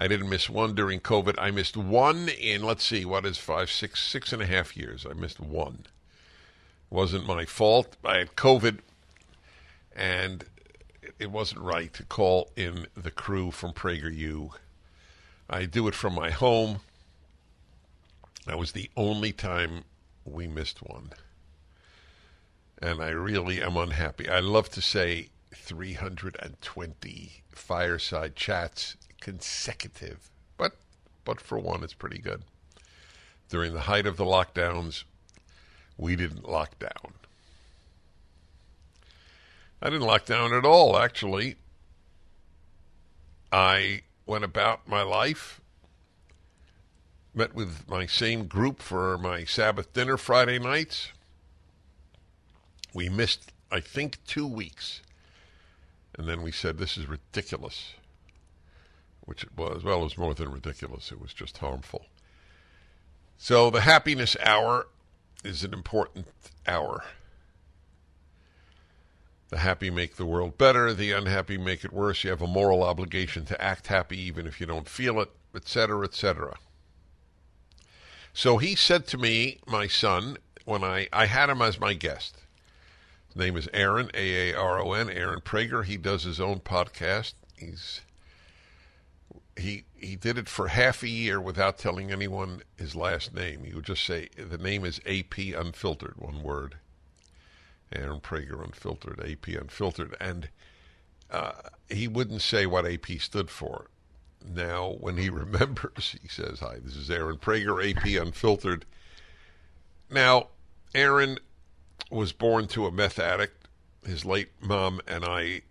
[0.00, 1.34] I didn't miss one during COVID.
[1.38, 5.04] I missed one in, let's see, what is five, six, six and a half years.
[5.04, 5.86] I missed one.
[6.88, 7.96] Wasn't my fault.
[8.04, 8.78] I had COVID,
[9.96, 10.44] and
[11.18, 14.50] it wasn't right to call in the crew from PragerU.
[15.50, 16.78] I do it from my home.
[18.46, 19.82] That was the only time
[20.24, 21.10] we missed one.
[22.80, 24.28] And I really am unhappy.
[24.28, 30.30] I love to say 320 fireside chats consecutive.
[30.56, 30.76] But
[31.24, 32.42] but for one it's pretty good.
[33.48, 35.04] During the height of the lockdowns,
[35.96, 37.14] we didn't lock down.
[39.80, 41.56] I didn't lock down at all, actually.
[43.50, 45.60] I went about my life,
[47.32, 51.12] met with my same group for my Sabbath dinner Friday nights.
[52.98, 55.02] We missed, I think, two weeks.
[56.18, 57.94] And then we said, this is ridiculous.
[59.20, 59.84] Which it was.
[59.84, 62.06] Well, it was more than ridiculous, it was just harmful.
[63.36, 64.88] So the happiness hour
[65.44, 66.26] is an important
[66.66, 67.04] hour.
[69.50, 72.24] The happy make the world better, the unhappy make it worse.
[72.24, 76.02] You have a moral obligation to act happy even if you don't feel it, etc.,
[76.02, 76.56] etc.
[78.32, 82.38] So he said to me, my son, when I, I had him as my guest.
[83.38, 85.84] Name is Aaron, A A R O N, Aaron Prager.
[85.84, 87.34] He does his own podcast.
[87.56, 88.00] He's
[89.56, 93.62] he he did it for half a year without telling anyone his last name.
[93.62, 96.78] He would just say the name is AP Unfiltered, one word.
[97.92, 100.48] Aaron Prager Unfiltered, AP Unfiltered, and
[101.30, 101.52] uh,
[101.88, 103.86] he wouldn't say what AP stood for.
[104.44, 108.84] Now, when he remembers, he says, "Hi, this is Aaron Prager, AP Unfiltered."
[110.10, 110.48] Now,
[110.92, 111.38] Aaron
[112.10, 113.68] was born to a meth addict.
[114.06, 115.62] His late mom and I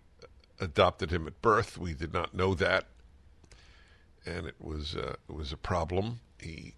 [0.60, 1.78] adopted him at birth.
[1.78, 2.86] We did not know that,
[4.24, 6.20] and it was uh, it was a problem.
[6.40, 6.74] He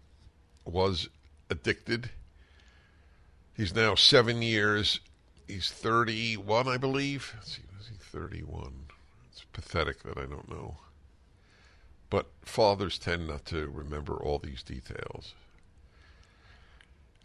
[0.65, 1.09] was
[1.51, 2.11] addicted.
[3.55, 5.01] He's now seven years
[5.51, 7.33] he's 31, I believe.
[7.37, 8.73] Let's see, is he 31?
[9.31, 10.77] It's pathetic that I don't know.
[12.09, 15.35] But fathers tend not to remember all these details.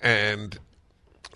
[0.02, 0.60] And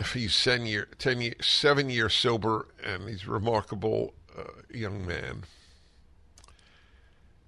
[0.08, 4.44] he's seven year, ten year, seven years sober, and he's a remarkable uh,
[4.74, 5.44] young man.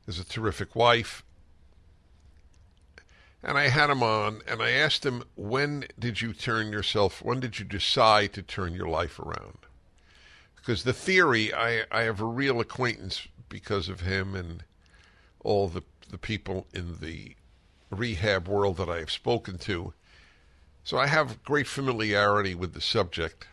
[0.06, 1.24] Has a terrific wife,
[3.44, 7.40] and I had him on and I asked him, when did you turn yourself, when
[7.40, 9.58] did you decide to turn your life around?
[10.56, 14.64] Because the theory, I, I have a real acquaintance because of him and
[15.44, 17.36] all the, the people in the
[17.90, 19.94] rehab world that I have spoken to.
[20.84, 23.48] So I have great familiarity with the subject.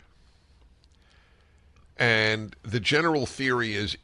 [1.97, 3.97] And the general theory is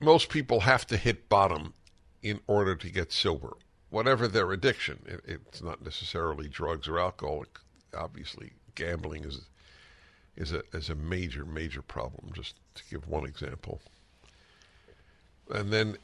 [0.00, 1.74] most people have to hit bottom
[2.22, 3.56] in order to get sober
[3.90, 5.00] whatever their addiction.
[5.06, 7.44] It, it's not necessarily drugs or alcohol.
[7.96, 9.40] Obviously, gambling is
[10.36, 12.32] is a is a major major problem.
[12.32, 13.80] Just to give one example.
[15.50, 15.96] And then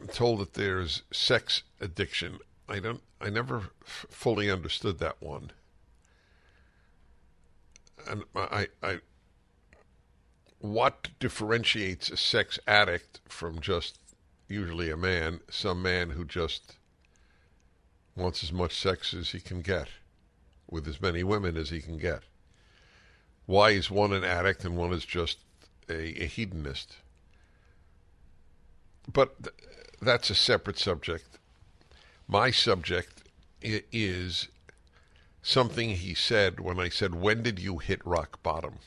[0.00, 2.38] I'm told that there's sex addiction.
[2.70, 3.02] I don't.
[3.20, 5.50] I never fully understood that one.
[8.08, 9.00] And I, I,
[10.60, 13.98] what differentiates a sex addict from just
[14.48, 16.76] usually a man, some man who just
[18.16, 19.88] wants as much sex as he can get
[20.70, 22.22] with as many women as he can get.
[23.46, 25.38] Why is one an addict and one is just
[25.88, 26.96] a, a hedonist?
[29.12, 29.54] But th-
[30.00, 31.29] that's a separate subject.
[32.30, 33.24] My subject
[33.60, 34.46] is
[35.42, 38.78] something he said when I said, When did you hit rock bottom?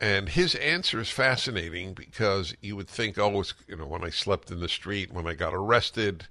[0.00, 4.10] And his answer is fascinating because you would think, oh, it's, you know, when I
[4.10, 6.26] slept in the street, when I got arrested,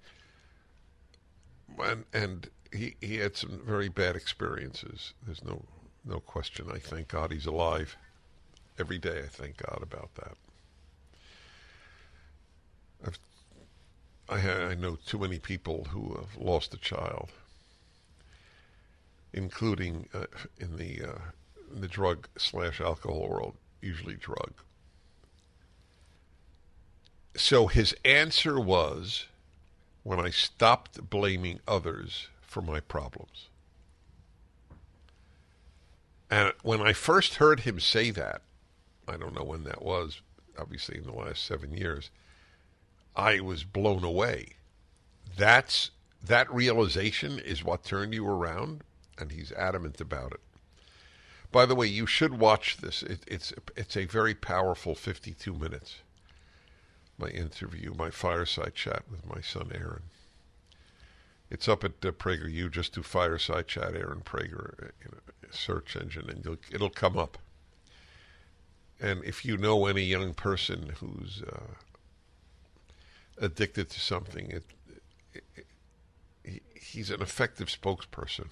[1.79, 5.13] and and he he had some very bad experiences.
[5.25, 5.63] There's no
[6.03, 6.67] no question.
[6.73, 7.95] I thank God he's alive.
[8.77, 10.35] Every day I thank God about that.
[13.05, 13.19] I've,
[14.29, 17.29] I I know too many people who have lost a child,
[19.33, 20.25] including uh,
[20.57, 21.19] in the uh,
[21.73, 24.53] in the drug slash alcohol world, usually drug.
[27.35, 29.27] So his answer was
[30.03, 33.49] when I stopped blaming others for my problems.
[36.29, 38.41] And when I first heard him say that,
[39.07, 40.21] I don't know when that was,
[40.57, 42.09] obviously in the last seven years,
[43.17, 44.49] I was blown away.
[45.37, 45.91] That's
[46.23, 48.83] that realization is what turned you around,
[49.19, 50.41] and he's adamant about it.
[51.51, 53.03] By the way, you should watch this.
[53.03, 55.97] It, it's it's a very powerful 52 minutes.
[57.17, 60.03] my interview, my fireside chat with my son Aaron.
[61.49, 62.71] It's up at uh, PragerU.
[62.71, 65.15] Just do fireside chat Aaron Prager uh,
[65.51, 67.37] search engine, and it'll come up.
[68.99, 71.75] And if you know any young person who's uh,
[73.39, 74.63] addicted to something, it,
[75.33, 75.43] it,
[76.43, 78.47] it, he's an effective spokesperson.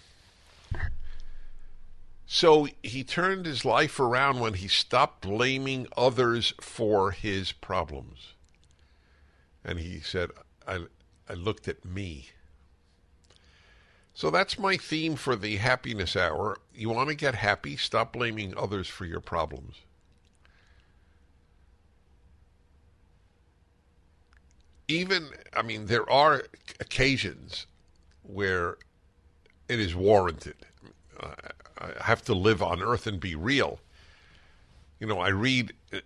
[2.28, 8.34] So he turned his life around when he stopped blaming others for his problems.
[9.64, 10.32] And he said,
[10.68, 10.86] I,
[11.30, 12.30] I looked at me.
[14.14, 16.58] So that's my theme for the happiness hour.
[16.74, 17.78] You want to get happy?
[17.78, 19.82] Stop blaming others for your problems.
[24.88, 26.44] Even, I mean, there are
[26.80, 27.66] occasions
[28.24, 28.78] where
[29.68, 30.56] it is warranted.
[31.20, 33.80] I have to live on earth and be real.
[35.00, 36.00] You know, I read uh,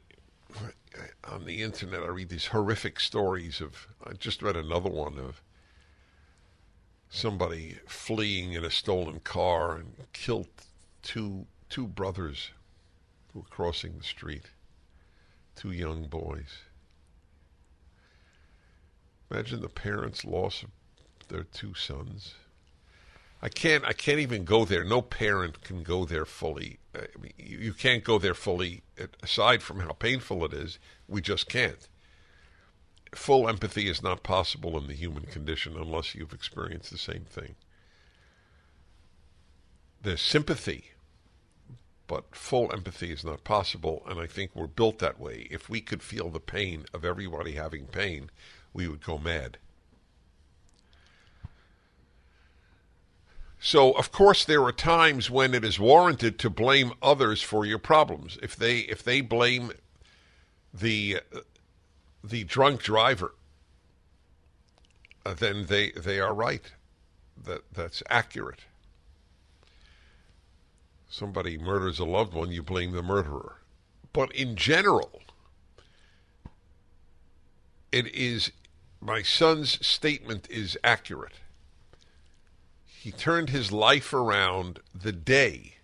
[1.25, 5.41] on the internet, I read these horrific stories of, I just read another one of
[7.09, 10.47] somebody fleeing in a stolen car and killed
[11.01, 12.49] two two brothers
[13.31, 14.45] who were crossing the street,
[15.55, 16.63] two young boys.
[19.31, 20.69] Imagine the parents' loss of
[21.27, 22.35] their two sons.
[23.41, 23.85] I can't.
[23.85, 24.83] I can't even go there.
[24.83, 26.79] No parent can go there fully.
[26.93, 28.81] I mean, you, you can't go there fully.
[29.23, 30.77] Aside from how painful it is,
[31.07, 31.87] we just can't.
[33.15, 37.55] Full empathy is not possible in the human condition unless you've experienced the same thing.
[40.01, 40.91] There's sympathy,
[42.07, 45.47] but full empathy is not possible, and I think we're built that way.
[45.49, 48.29] If we could feel the pain of everybody having pain,
[48.73, 49.57] we would go mad.
[53.59, 57.77] So, of course, there are times when it is warranted to blame others for your
[57.77, 58.37] problems.
[58.41, 59.73] If they if they blame
[60.73, 61.19] the
[62.23, 63.35] the drunk driver,
[65.25, 66.71] uh, then they they are right.
[67.41, 68.61] That that's accurate.
[71.09, 73.57] Somebody murders a loved one, you blame the murderer.
[74.13, 75.21] But in general,
[77.91, 78.51] it is
[79.01, 81.39] my son's statement is accurate.
[82.85, 85.75] He turned his life around the day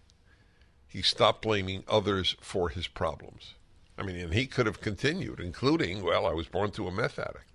[0.95, 3.55] he stopped blaming others for his problems.
[3.97, 7.20] I mean, and he could have continued, including, well, I was born to a meth
[7.20, 7.51] addict,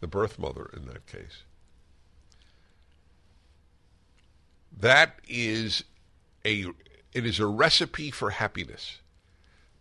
[0.00, 1.42] the birth mother in that case.
[4.74, 5.84] That is
[6.42, 6.68] a
[7.12, 9.00] it is a recipe for happiness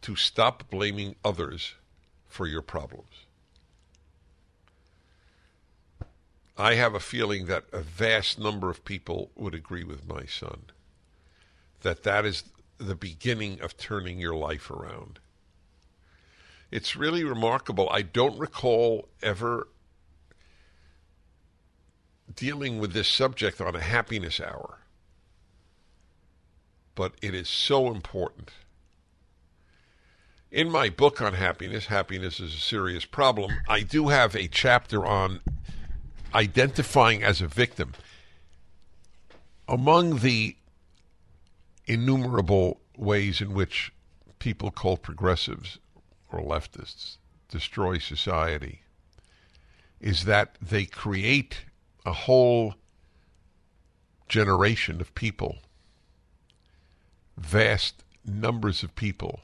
[0.01, 1.75] to stop blaming others
[2.27, 3.25] for your problems.
[6.57, 10.65] I have a feeling that a vast number of people would agree with my son
[11.81, 12.43] that that is
[12.77, 15.19] the beginning of turning your life around.
[16.71, 17.89] It's really remarkable.
[17.89, 19.67] I don't recall ever
[22.33, 24.79] dealing with this subject on a happiness hour,
[26.95, 28.51] but it is so important.
[30.49, 35.05] In my book on happiness, Happiness is a Serious Problem, I do have a chapter
[35.05, 35.41] on
[36.33, 37.93] identifying as a victim.
[39.67, 40.55] Among the
[41.85, 43.91] innumerable ways in which
[44.39, 45.77] people called progressives
[46.31, 47.17] or leftists
[47.49, 48.81] destroy society
[49.99, 51.65] is that they create
[52.05, 52.75] a whole
[54.27, 55.57] generation of people,
[57.37, 59.41] vast numbers of people,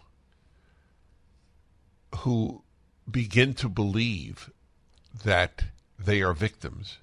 [2.20, 2.64] who
[3.10, 4.50] begin to believe
[5.24, 5.66] that
[6.00, 6.98] they are victims.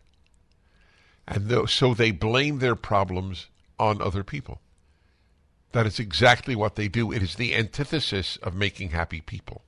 [1.26, 4.60] And so they blame their problems on other people.
[5.72, 7.10] That is exactly what they do.
[7.10, 9.62] It is the antithesis of making happy people.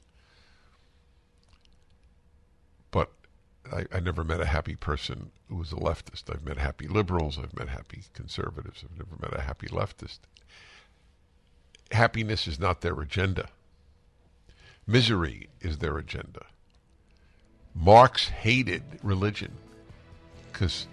[2.91, 3.11] But
[3.73, 6.33] I, I, never met a happy person who was a leftist.
[6.33, 7.39] I've met happy liberals.
[7.39, 8.85] I've met happy conservatives.
[8.85, 10.21] I've never met a happy leftist.
[11.91, 13.49] Happiness is not their agenda.
[14.87, 16.47] Misery is their agenda.
[17.81, 19.53] Marx hated religion
[20.53, 20.87] because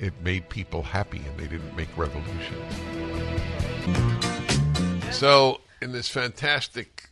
[0.00, 2.56] it made people happy and they didn't make revolution.
[5.12, 7.10] So, in this fantastic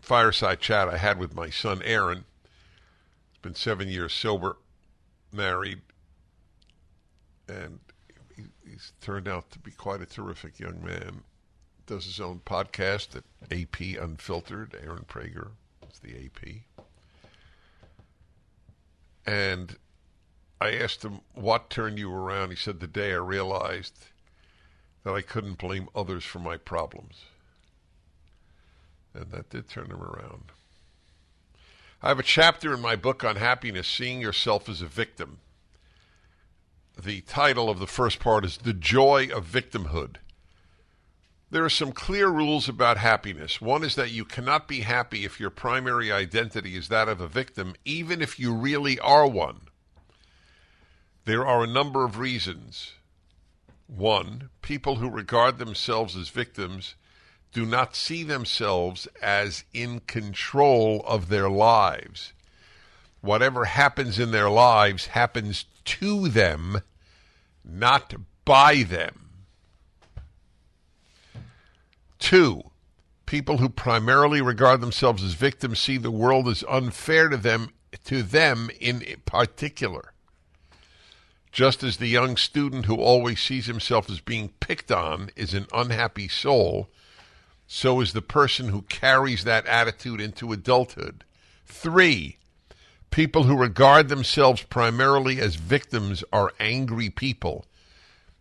[0.00, 2.24] fireside chat I had with my son Aaron,
[3.30, 4.56] he's been seven years sober,
[5.32, 5.80] married,
[7.48, 7.78] and
[8.68, 11.22] he's turned out to be quite a terrific young man
[11.86, 14.76] does his own podcast at AP Unfiltered.
[14.82, 15.50] Aaron Prager
[15.90, 16.84] is the AP.
[19.26, 19.76] And
[20.60, 22.50] I asked him what turned you around.
[22.50, 24.06] He said, The day I realized
[25.04, 27.24] that I couldn't blame others for my problems.
[29.14, 30.52] And that did turn him around.
[32.02, 35.38] I have a chapter in my book on happiness, Seeing Yourself as a Victim.
[37.00, 40.16] The title of the first part is The Joy of Victimhood.
[41.52, 43.60] There are some clear rules about happiness.
[43.60, 47.28] One is that you cannot be happy if your primary identity is that of a
[47.28, 49.60] victim, even if you really are one.
[51.26, 52.92] There are a number of reasons.
[53.86, 56.94] One, people who regard themselves as victims
[57.52, 62.32] do not see themselves as in control of their lives.
[63.20, 66.80] Whatever happens in their lives happens to them,
[67.62, 68.14] not
[68.46, 69.21] by them.
[72.22, 72.62] Two,
[73.26, 77.70] people who primarily regard themselves as victims see the world as unfair to them
[78.04, 80.12] to them in particular.
[81.50, 85.66] Just as the young student who always sees himself as being picked on is an
[85.74, 86.88] unhappy soul,
[87.66, 91.24] so is the person who carries that attitude into adulthood.
[91.66, 92.38] Three,
[93.10, 97.66] people who regard themselves primarily as victims are angry people,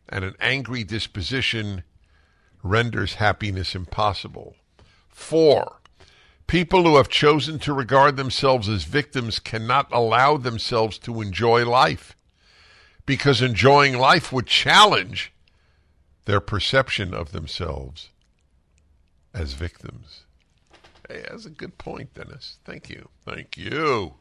[0.08, 1.84] and an angry disposition
[2.64, 4.56] renders happiness impossible.
[5.10, 5.80] Four,
[6.48, 12.16] people who have chosen to regard themselves as victims cannot allow themselves to enjoy life
[13.06, 15.34] because enjoying life would challenge
[16.26, 18.10] their perception of themselves
[19.34, 20.24] as victims.
[21.10, 22.58] Hey, that's a good point, Dennis.
[22.64, 23.10] Thank you.
[23.26, 24.14] Thank you.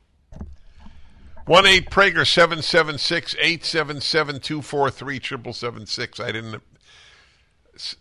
[1.46, 5.20] 1 8 Prager 776 877 243
[5.52, 6.20] 776.
[6.20, 6.62] I didn't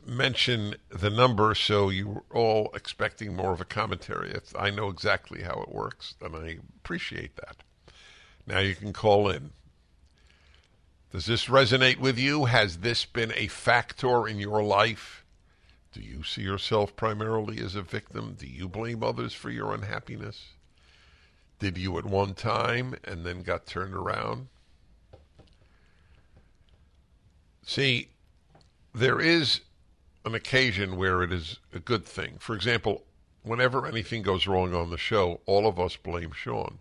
[0.06, 4.34] mention the number, so you're all expecting more of a commentary.
[4.58, 7.58] I know exactly how it works, then I appreciate that.
[8.46, 9.52] Now you can call in.
[11.12, 12.46] Does this resonate with you?
[12.46, 15.26] Has this been a factor in your life?
[15.92, 18.36] Do you see yourself primarily as a victim?
[18.38, 20.50] Do you blame others for your unhappiness?
[21.58, 24.48] Did you at one time and then got turned around?
[27.64, 28.10] See,
[28.94, 29.62] there is
[30.26, 32.38] an occasion where it is a good thing.
[32.40, 33.04] For example,
[33.44, 36.80] whenever anything goes wrong on the show, all of us blame Sean.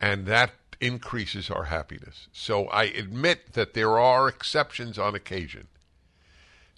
[0.00, 2.28] And that increases our happiness.
[2.32, 5.66] So I admit that there are exceptions on occasion.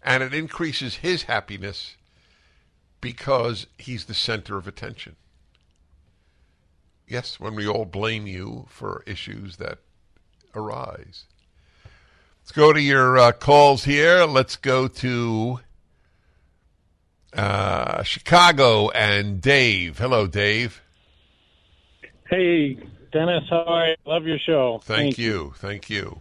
[0.02, 1.96] And it increases his happiness
[3.00, 5.16] because he's the center of attention.
[7.06, 9.78] Yes, when we all blame you for issues that
[10.54, 11.26] arise.
[12.42, 14.24] Let's go to your uh, calls here.
[14.24, 15.60] Let's go to
[17.32, 19.98] uh, Chicago and Dave.
[19.98, 20.82] Hello, Dave.
[22.28, 22.76] Hey,
[23.12, 23.44] Dennis.
[23.48, 23.94] How are you?
[24.04, 24.80] Love your show.
[24.82, 25.32] Thank, Thank you.
[25.32, 25.54] you.
[25.56, 26.20] Thank you.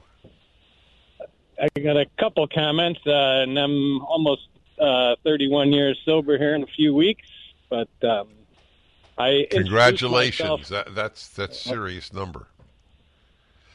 [1.59, 4.47] I got a couple comments, uh, and I'm almost
[4.79, 7.27] uh, 31 years sober here in a few weeks.
[7.67, 8.27] But um,
[9.17, 10.69] I congratulations.
[10.69, 12.47] That, that's that's serious number.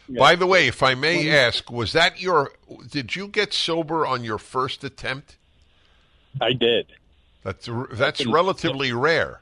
[0.09, 2.53] By the way, if I may ask, was that your?
[2.91, 5.37] Did you get sober on your first attempt?
[6.41, 6.93] I did.
[7.43, 9.41] That's that's relatively rare.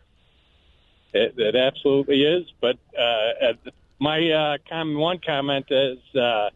[1.12, 2.46] It, it absolutely is.
[2.60, 3.52] But uh,
[3.98, 6.50] my uh, com- one comment is, uh,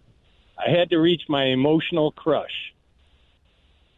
[0.58, 2.74] I had to reach my emotional crush,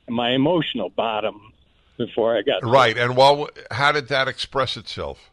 [0.09, 1.53] my emotional bottom,
[1.97, 2.95] before I got right.
[2.95, 3.05] Sober.
[3.07, 5.31] And while, how did that express itself?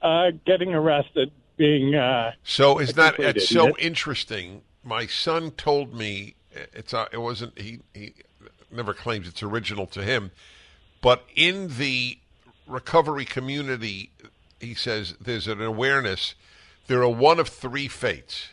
[0.00, 1.94] Uh, getting arrested being.
[1.94, 3.76] Uh, so is that it's so it?
[3.78, 4.62] interesting?
[4.84, 6.34] My son told me
[6.72, 8.14] it's uh, it wasn't he he
[8.70, 10.30] never claims it's original to him,
[11.00, 12.18] but in the
[12.66, 14.10] recovery community,
[14.60, 16.34] he says there's an awareness.
[16.86, 18.48] There are one of three fates: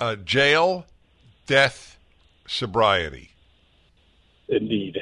[0.00, 0.86] uh, jail,
[1.46, 1.98] death,
[2.46, 3.30] sobriety.
[4.48, 4.98] Indeed,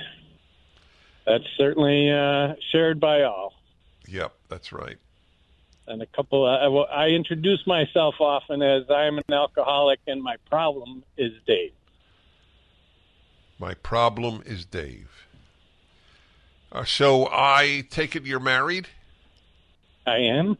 [1.24, 3.54] that's certainly uh, shared by all.
[4.08, 4.98] Yep, that's right
[5.86, 6.44] and a couple.
[6.44, 11.72] Uh, I introduce myself often as I'm an alcoholic, and my problem is Dave.
[13.58, 15.26] My problem is Dave.
[16.72, 18.88] Uh, so I take it you're married.
[20.06, 20.58] I am.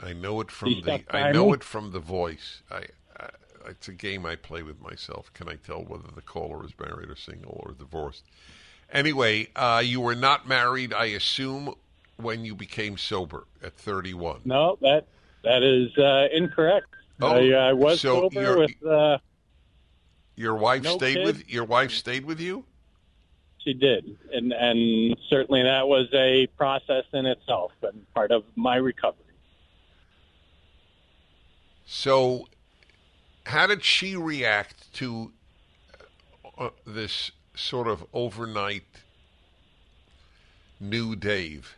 [0.00, 1.02] I know it from the.
[1.10, 2.62] I know it from the voice.
[2.70, 2.84] I,
[3.18, 3.28] I.
[3.68, 5.32] It's a game I play with myself.
[5.32, 8.24] Can I tell whether the caller is married or single or divorced?
[8.92, 11.74] Anyway, uh, you were not married, I assume,
[12.16, 14.40] when you became sober at 31.
[14.44, 15.06] No, that
[15.42, 16.86] that is uh, incorrect.
[17.20, 18.84] Oh, I, I was so sober with.
[18.84, 19.18] Uh,
[20.36, 21.26] your wife no stayed kids.
[21.26, 22.64] with your wife stayed with you.
[23.58, 28.76] She did, and and certainly that was a process in itself and part of my
[28.76, 29.20] recovery.
[31.86, 32.48] So,
[33.46, 35.32] how did she react to
[36.58, 38.84] uh, this sort of overnight
[40.80, 41.76] new Dave?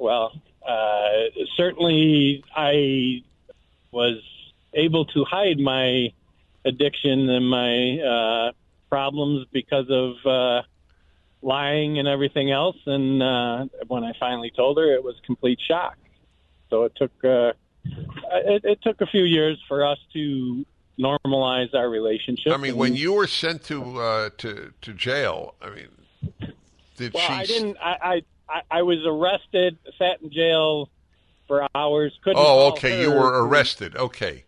[0.00, 0.32] Well,
[0.66, 1.10] uh,
[1.58, 3.22] certainly I
[3.92, 4.22] was
[4.72, 6.12] able to hide my
[6.64, 8.52] addiction and my uh,
[8.88, 10.62] problems because of uh,
[11.42, 12.78] lying and everything else.
[12.86, 15.98] And uh, when I finally told her, it was complete shock.
[16.70, 17.52] So it took uh,
[17.84, 20.64] it, it took a few years for us to
[20.98, 22.52] normalize our relationship.
[22.52, 25.88] I mean, when you were sent to uh, to to jail, I mean,
[26.96, 27.32] did well, she?
[27.32, 27.76] I didn't.
[27.82, 28.22] I, I
[28.70, 30.88] I was arrested, sat in jail
[31.46, 32.12] for hours.
[32.22, 32.42] Couldn't.
[32.42, 33.02] Oh, okay.
[33.02, 33.96] You were arrested.
[33.96, 34.44] Okay.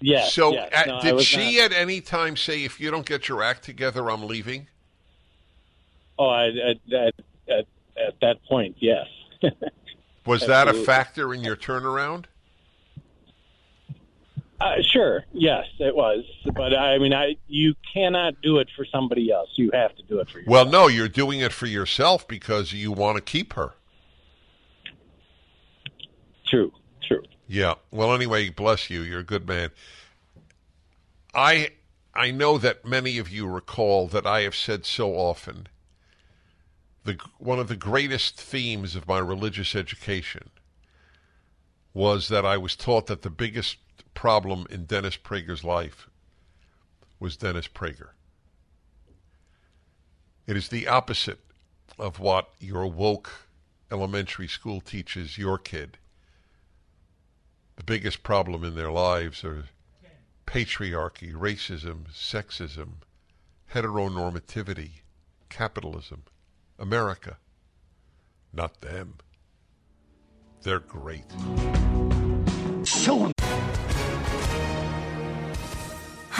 [0.00, 0.32] Yes.
[0.34, 0.70] So, yes.
[0.72, 1.72] at, No, did she not.
[1.72, 4.66] at any time say, "If you don't get your act together, I'm leaving"?
[6.18, 7.14] Oh, I, at, at,
[7.48, 9.06] at, at that point, yes.
[10.26, 12.24] Was that a factor in your turnaround?
[14.64, 16.24] Uh, sure, yes, it was.
[16.54, 19.50] But I mean, I you cannot do it for somebody else.
[19.56, 20.50] You have to do it for yourself.
[20.50, 23.74] Well, no, you're doing it for yourself because you want to keep her.
[26.46, 26.72] True,
[27.06, 27.22] true.
[27.46, 27.74] Yeah.
[27.90, 29.02] Well, anyway, bless you.
[29.02, 29.68] You're a good man.
[31.34, 31.72] I
[32.14, 35.66] I know that many of you recall that I have said so often.
[37.04, 40.48] The one of the greatest themes of my religious education
[41.92, 43.76] was that I was taught that the biggest
[44.14, 46.08] problem in Dennis Prager's life
[47.20, 48.10] was Dennis Prager.
[50.46, 51.40] It is the opposite
[51.98, 53.48] of what your woke
[53.90, 55.98] elementary school teaches your kid
[57.76, 59.64] the biggest problem in their lives are
[60.46, 62.88] patriarchy, racism, sexism,
[63.72, 65.00] heteronormativity,
[65.48, 66.22] capitalism,
[66.78, 67.38] America.
[68.52, 69.14] Not them.
[70.62, 71.24] They're great.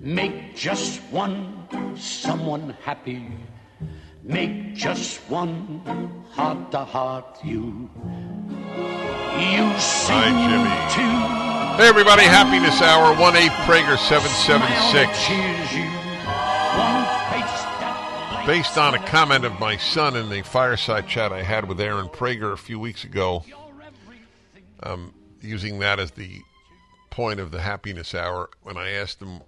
[0.00, 3.26] Make just one someone happy.
[4.22, 5.80] Make just one
[6.30, 7.90] heart to heart you.
[9.38, 10.70] You sing Jimmy.
[10.94, 11.38] to
[11.78, 15.26] Hey, everybody, Happiness Hour, 1 8 Prager 776.
[15.26, 15.90] cheers you.
[16.78, 21.68] One face Based on a comment of my son in the fireside chat I had
[21.68, 23.44] with Aaron Prager a few weeks ago,
[24.84, 26.40] um, using that as the
[27.10, 29.40] point of the happiness hour, when I asked him,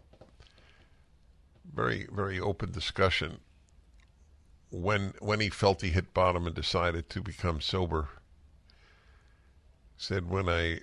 [1.75, 3.39] very, very open discussion,
[4.71, 8.09] when when he felt he hit bottom and decided to become sober.
[9.97, 10.81] Said when I,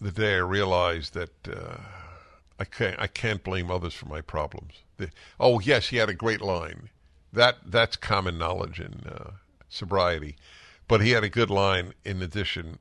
[0.00, 1.78] the day I realized that uh,
[2.58, 4.74] I can't I can't blame others for my problems.
[4.98, 6.90] The, oh yes, he had a great line.
[7.32, 9.30] That that's common knowledge in uh,
[9.68, 10.36] sobriety,
[10.88, 11.94] but he had a good line.
[12.04, 12.78] In addition,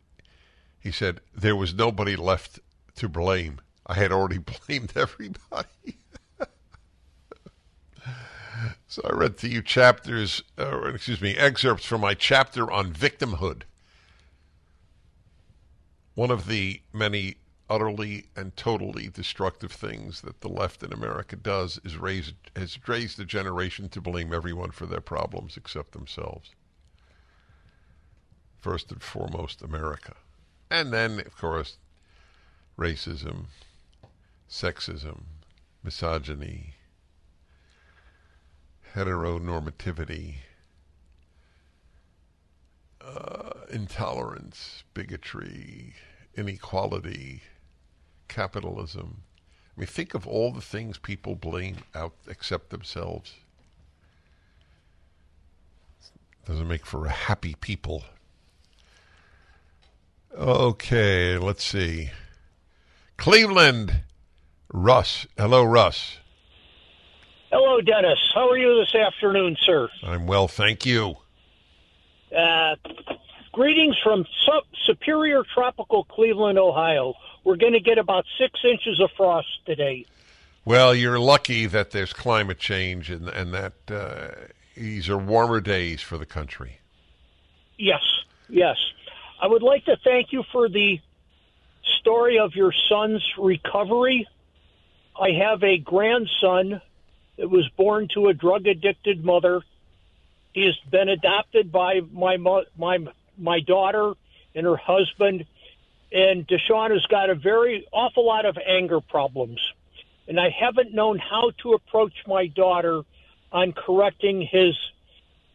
[0.80, 2.60] he said there was nobody left
[2.95, 3.62] to blame.
[3.86, 5.99] I had already blamed everybody.
[8.89, 13.61] So I read to you chapters, uh, excuse me, excerpts from my chapter on victimhood.
[16.15, 17.35] One of the many
[17.69, 23.19] utterly and totally destructive things that the left in America does is raise has raised
[23.19, 26.49] a generation to blame everyone for their problems except themselves.
[28.57, 30.15] First and foremost, America.
[30.71, 31.77] And then, of course,
[32.75, 33.45] racism,
[34.49, 35.21] sexism,
[35.83, 36.73] misogyny,
[38.95, 40.35] heteronormativity,
[43.01, 45.93] uh, intolerance, bigotry,
[46.35, 47.43] inequality,
[48.27, 49.23] capitalism.
[49.75, 53.33] I mean, think of all the things people blame out except themselves.
[56.45, 58.03] Doesn't make for a happy people.
[60.35, 62.11] Okay, let's see.
[63.17, 64.01] Cleveland,
[64.71, 65.27] Russ.
[65.37, 66.17] Hello, Russ.
[67.52, 68.20] Hello, Dennis.
[68.36, 69.89] How are you this afternoon, sir?
[70.04, 71.16] I'm well, thank you.
[72.36, 72.76] Uh,
[73.52, 77.16] greetings from Su- Superior Tropical Cleveland, Ohio.
[77.43, 80.06] We're going to get about six inches of frost today.
[80.64, 84.28] Well, you're lucky that there's climate change and, and that uh,
[84.76, 86.80] these are warmer days for the country.
[87.80, 88.04] Yes,
[88.47, 88.78] yes.
[89.41, 91.00] I would like to thank you for the
[92.00, 94.28] story of your son's recovery.
[95.20, 96.82] I have a grandson
[97.39, 99.61] that was born to a drug addicted mother.
[100.53, 102.99] He has been adopted by my mo- my
[103.37, 104.13] my daughter
[104.53, 105.45] and her husband.
[106.11, 109.59] And Deshaun has got a very awful lot of anger problems.
[110.27, 113.03] And I haven't known how to approach my daughter
[113.51, 114.75] on correcting his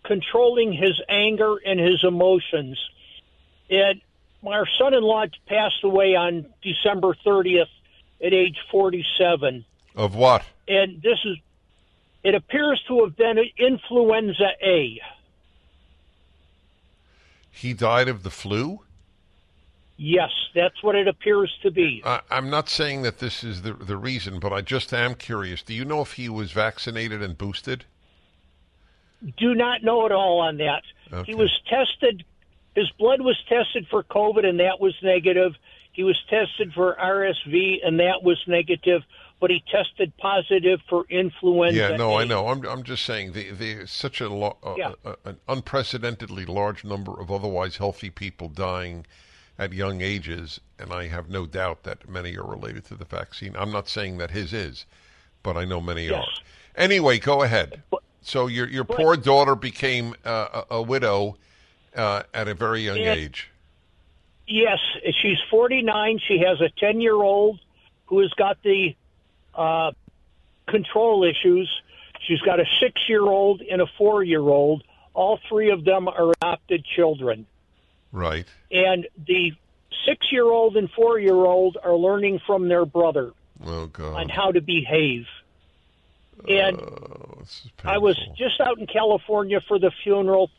[0.04, 2.78] controlling his anger and his emotions.
[3.68, 4.00] And
[4.42, 7.68] my son-in-law passed away on December 30th
[8.22, 9.64] at age 47.
[9.96, 10.44] Of what?
[10.68, 11.36] And this is
[12.24, 15.00] it appears to have been influenza A.
[17.50, 18.80] He died of the flu?
[19.96, 22.02] Yes, that's what it appears to be.
[22.04, 25.62] I, I'm not saying that this is the, the reason, but I just am curious.
[25.62, 27.84] Do you know if he was vaccinated and boosted?
[29.36, 30.82] Do not know at all on that.
[31.12, 31.30] Okay.
[31.30, 32.24] He was tested,
[32.74, 35.52] his blood was tested for COVID, and that was negative.
[35.92, 39.02] He was tested for RSV, and that was negative,
[39.44, 41.76] but he tested positive for influenza.
[41.76, 42.22] Yeah, no, A.
[42.22, 42.48] I know.
[42.48, 44.92] I'm I'm just saying the the such a, lo- Yeah.
[45.04, 49.04] uh, an unprecedentedly large number of otherwise healthy people dying
[49.58, 53.54] at young ages, and I have no doubt that many are related to the vaccine.
[53.54, 54.86] I'm not saying that his is,
[55.42, 56.24] but I know many Yes.
[56.24, 56.82] are.
[56.82, 57.82] Anyway, go ahead.
[57.90, 61.36] But- so your your poor daughter became uh, a, a widow
[61.94, 63.12] uh, at a very young Yeah.
[63.12, 63.50] age.
[64.46, 64.78] Yes,
[65.20, 66.18] she's 49.
[66.26, 67.60] She has a 10 year old
[68.06, 68.96] who has got the
[69.56, 69.92] uh,
[70.68, 71.70] control issues.
[72.26, 74.82] She's got a six year old and a four year old.
[75.12, 77.46] All three of them are adopted children.
[78.12, 78.46] Right.
[78.70, 79.52] And the
[80.06, 83.32] six year old and four year old are learning from their brother
[83.64, 84.14] Oh God.
[84.14, 85.26] on how to behave.
[86.48, 87.42] And Oh,
[87.84, 90.50] I was just out in California for the funeral.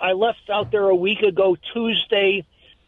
[0.00, 2.44] I left out there a week ago Tuesday.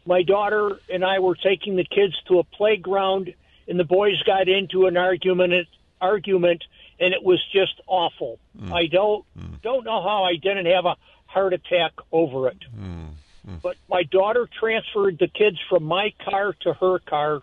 [0.06, 3.34] My daughter and I were taking the kids to a playground,
[3.72, 5.66] and the boys got into an argument.
[5.98, 6.62] Argument,
[7.00, 8.38] and it was just awful.
[8.58, 8.70] Hmm.
[8.70, 9.54] I don't hmm.
[9.62, 12.58] don't know how I didn't have a heart attack over it.
[12.74, 13.06] Hmm.
[13.62, 17.42] But my daughter transferred the kids from my car to her car.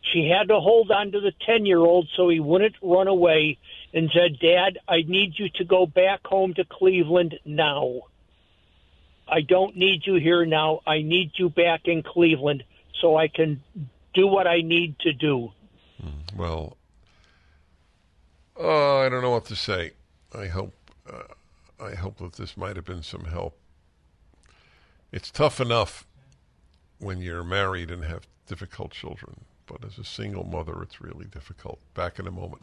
[0.00, 3.58] She had to hold on to the 10 year old so he wouldn't run away
[3.92, 8.00] and said, Dad, I need you to go back home to Cleveland now.
[9.28, 10.80] I don't need you here now.
[10.86, 12.64] I need you back in Cleveland
[13.00, 13.62] so I can
[14.16, 15.52] do what I need to do.
[16.36, 16.76] Well,
[18.56, 19.92] oh, I don't know what to say.
[20.34, 20.74] I hope,
[21.10, 21.34] uh,
[21.82, 23.58] I hope that this might have been some help.
[25.12, 26.06] It's tough enough
[26.98, 31.78] when you're married and have difficult children, but as a single mother, it's really difficult.
[31.94, 32.62] Back in a moment.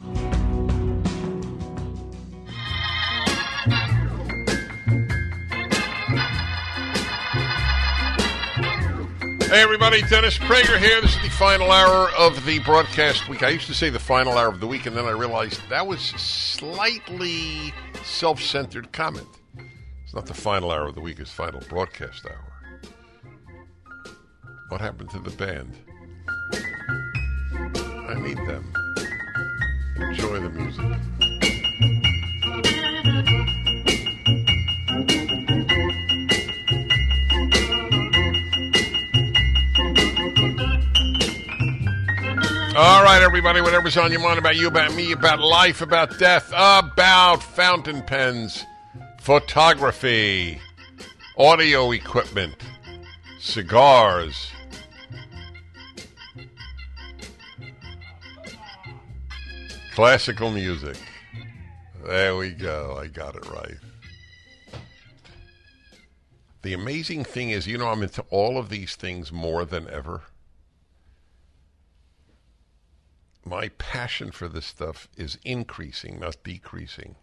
[9.54, 11.00] Hey everybody, Dennis Prager here.
[11.00, 13.44] This is the final hour of the broadcast week.
[13.44, 15.86] I used to say the final hour of the week, and then I realized that
[15.86, 19.28] was slightly self-centered comment.
[20.02, 22.52] It's not the final hour of the week; it's final broadcast hour.
[24.70, 25.78] What happened to the band?
[28.08, 28.72] I need them.
[29.98, 30.84] Enjoy the music.
[42.76, 46.48] All right, everybody, whatever's on your mind about you, about me, about life, about death,
[46.48, 48.64] about fountain pens,
[49.20, 50.58] photography,
[51.38, 52.56] audio equipment,
[53.38, 54.50] cigars.
[59.92, 60.96] Classical music.
[62.04, 62.98] There we go.
[63.00, 63.76] I got it right.
[66.62, 70.22] The amazing thing is, you know, I'm into all of these things more than ever.
[73.44, 77.16] My passion for this stuff is increasing, not decreasing.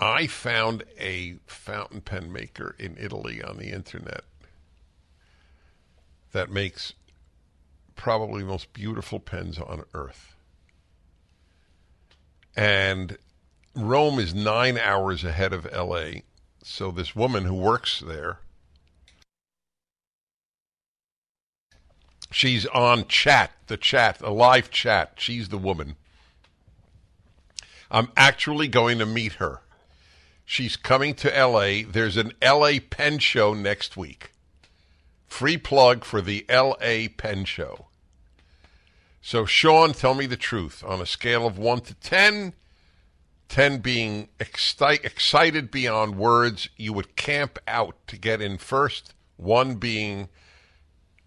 [0.00, 4.24] I found a fountain pen maker in Italy on the internet
[6.32, 6.94] that makes
[7.94, 10.34] probably the most beautiful pens on earth.
[12.56, 13.16] And
[13.74, 16.20] Rome is nine hours ahead of LA.
[16.62, 18.40] So this woman who works there
[22.34, 25.12] She's on chat, the chat, a live chat.
[25.18, 25.94] She's the woman.
[27.92, 29.60] I'm actually going to meet her.
[30.44, 31.84] She's coming to L.A.
[31.84, 32.80] There's an L.A.
[32.80, 34.32] Pen Show next week.
[35.28, 37.06] Free plug for the L.A.
[37.06, 37.86] Pen Show.
[39.22, 40.82] So, Sean, tell me the truth.
[40.84, 42.52] On a scale of 1 to 10,
[43.48, 49.14] 10 being exci- excited beyond words, you would camp out to get in first.
[49.36, 50.28] 1 being,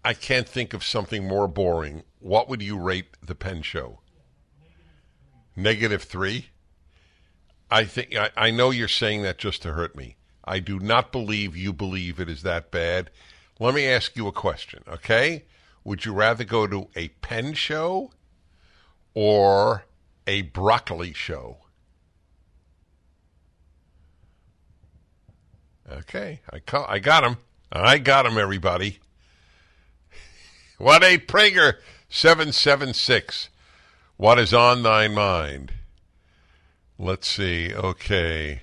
[0.08, 2.02] I can't think of something more boring.
[2.18, 4.00] What would you rate the Pen Show?
[5.54, 6.46] Negative 3?
[7.70, 10.16] I think I, I know you're saying that just to hurt me.
[10.42, 13.10] I do not believe you believe it is that bad.
[13.60, 15.44] Let me ask you a question, okay?
[15.84, 18.10] Would you rather go to a pen show
[19.12, 19.84] or
[20.26, 21.58] a broccoli show?
[25.86, 27.36] Okay, I call, I got him.
[27.70, 29.00] I got him, everybody.
[30.78, 31.74] What a Prager
[32.08, 33.48] 776.
[34.16, 35.72] What is on thine mind?
[36.96, 37.74] Let's see.
[37.74, 38.62] Okay.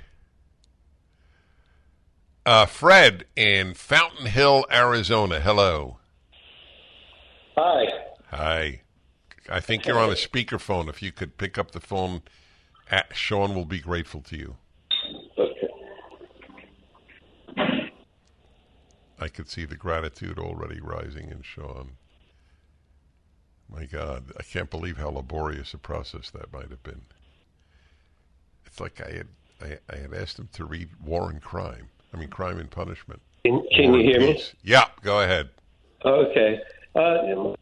[2.45, 5.41] Uh, Fred in Fountain Hill, Arizona.
[5.41, 5.97] Hello.
[7.57, 7.85] Hi.
[8.31, 8.81] Hi.
[9.49, 10.87] I think you're on a speakerphone.
[10.87, 12.21] If you could pick up the phone,
[13.11, 14.55] Sean will be grateful to you.
[15.37, 15.65] Okay.
[19.19, 21.91] I could see the gratitude already rising in Sean.
[23.69, 27.01] My God, I can't believe how laborious a process that might have been.
[28.65, 29.27] It's like I had
[29.61, 31.87] I, I had asked him to read War and Crime.
[32.13, 33.21] I mean, Crime and Punishment.
[33.45, 34.33] Can, can you hear me?
[34.33, 34.53] Peace.
[34.63, 35.49] Yeah, go ahead.
[36.03, 36.61] Okay.
[36.95, 37.55] Uh.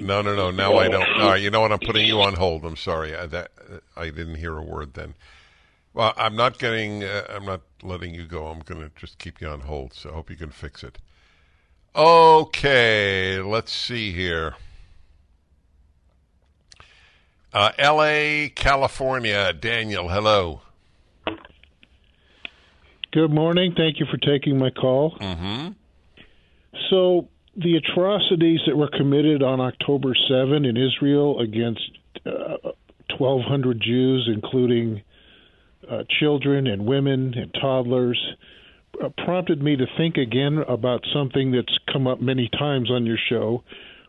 [0.00, 0.50] No, no, no.
[0.50, 1.08] Now I don't.
[1.18, 1.72] All right, you know what?
[1.72, 2.64] I'm putting you on hold.
[2.64, 3.16] I'm sorry.
[3.16, 3.50] I, that
[3.96, 5.14] I didn't hear a word then.
[5.94, 7.04] Well, I'm not getting.
[7.04, 8.48] Uh, I'm not letting you go.
[8.48, 9.94] I'm going to just keep you on hold.
[9.94, 10.98] So I hope you can fix it.
[11.96, 14.56] Okay, let's see here.
[17.52, 19.52] Uh, L.A., California.
[19.52, 20.62] Daniel, hello.
[23.12, 23.74] Good morning.
[23.76, 25.16] Thank you for taking my call.
[25.20, 25.68] Mm-hmm.
[26.90, 31.92] So, the atrocities that were committed on October 7 in Israel against
[32.26, 32.72] uh,
[33.16, 35.00] 1,200 Jews, including
[35.90, 38.20] uh, children and women and toddlers,
[39.02, 43.18] uh, prompted me to think again about something that's come up many times on your
[43.28, 43.62] show,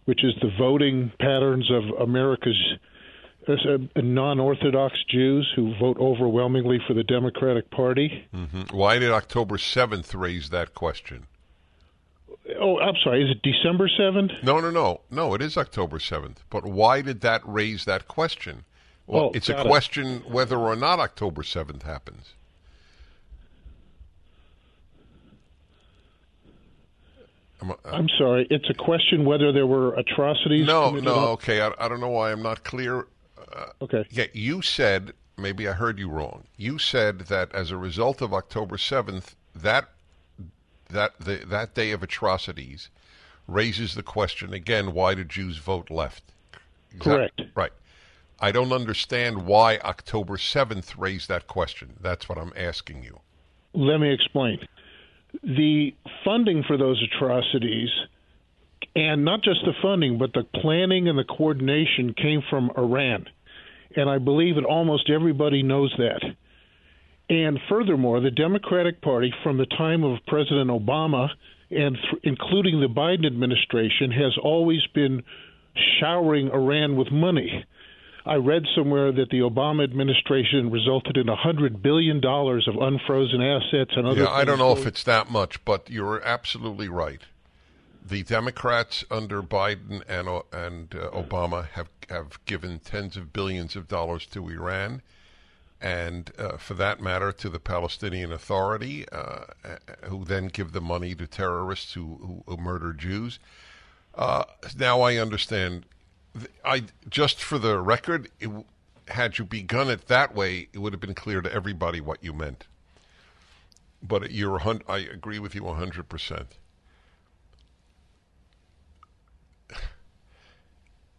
[0.05, 2.77] which is the voting patterns of America's
[3.47, 8.27] uh, non-Orthodox Jews who vote overwhelmingly for the Democratic Party.
[8.33, 8.75] Mm-hmm.
[8.75, 11.27] Why did October 7th raise that question?
[12.59, 13.23] Oh, I'm sorry.
[13.23, 14.43] Is it December 7th?
[14.43, 15.01] No, no, no.
[15.09, 16.37] No, it is October 7th.
[16.49, 18.65] But why did that raise that question?
[19.07, 19.69] Well, Oh, it's a got it.
[19.69, 22.33] question whether or not October 7th happens.
[27.61, 28.47] I'm, uh, I'm sorry.
[28.49, 30.65] It's a question whether there were atrocities.
[30.67, 31.61] no, no, on- okay.
[31.61, 33.07] I, I don't know why I'm not clear.
[33.53, 34.05] Uh, okay.
[34.09, 36.43] Yeah, you said, maybe I heard you wrong.
[36.57, 39.89] You said that as a result of October 7th, that
[40.89, 42.89] that the, that day of atrocities
[43.47, 46.23] raises the question again, why do Jews vote left?
[46.99, 47.41] Correct.
[47.55, 47.71] Right.
[48.39, 51.93] I don't understand why October 7th raised that question.
[52.01, 53.19] That's what I'm asking you.
[53.73, 54.59] Let me explain.
[55.43, 57.89] The funding for those atrocities,
[58.95, 63.25] and not just the funding, but the planning and the coordination came from Iran.
[63.95, 66.21] And I believe that almost everybody knows that.
[67.29, 71.29] And furthermore, the Democratic Party, from the time of President Obama
[71.71, 75.23] and th- including the Biden administration, has always been
[75.99, 77.65] showering Iran with money.
[78.27, 84.07] I read somewhere that the Obama administration resulted in $100 billion of unfrozen assets and
[84.07, 87.21] other Yeah, I don't know if it's that much, but you're absolutely right.
[88.07, 93.87] The Democrats under Biden and and uh, Obama have have given tens of billions of
[93.87, 95.01] dollars to Iran,
[95.81, 100.81] and uh, for that matter, to the Palestinian Authority, uh, uh, who then give the
[100.81, 103.39] money to terrorists who, who, who murder Jews.
[104.13, 104.43] Uh,
[104.77, 105.87] now I understand.
[106.63, 108.49] I just for the record, it,
[109.07, 112.33] had you begun it that way, it would have been clear to everybody what you
[112.33, 112.67] meant.
[114.01, 116.57] But you're, I agree with you hundred percent.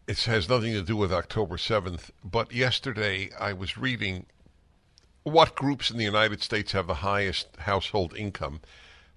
[0.07, 2.13] It has nothing to do with October seventh.
[2.23, 4.27] But yesterday, I was reading
[5.25, 8.61] what groups in the United States have the highest household income.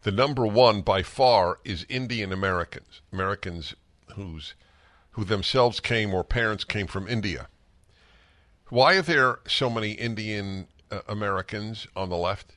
[0.02, 3.76] The number one by far is Indian Americans, Americans
[4.16, 4.56] whose
[5.12, 7.48] who themselves came or parents came from India.
[8.70, 12.56] Why are there so many Indian uh, Americans on the left?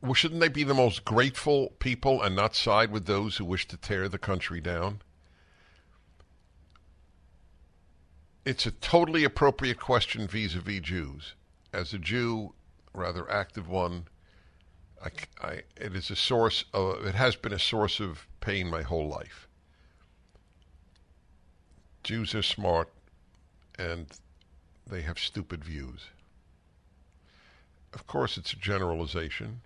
[0.00, 3.66] W- shouldn't they be the most grateful people and not side with those who wish
[3.68, 5.00] to tear the country down?
[8.44, 11.34] it's a totally appropriate question vis-a-vis Jews.
[11.72, 12.54] As a Jew,
[12.92, 14.06] rather active one,
[15.02, 15.10] I,
[15.46, 19.08] I, it is a source of, it has been a source of pain my whole
[19.08, 19.48] life.
[22.04, 22.90] Jews are smart
[23.78, 24.06] and
[24.86, 26.06] they have stupid views.
[27.94, 29.62] Of course, it's a generalization,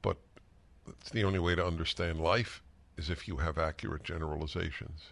[0.00, 0.16] but
[0.88, 2.62] it's the only way to understand life
[2.96, 5.08] is if you have accurate generalizations.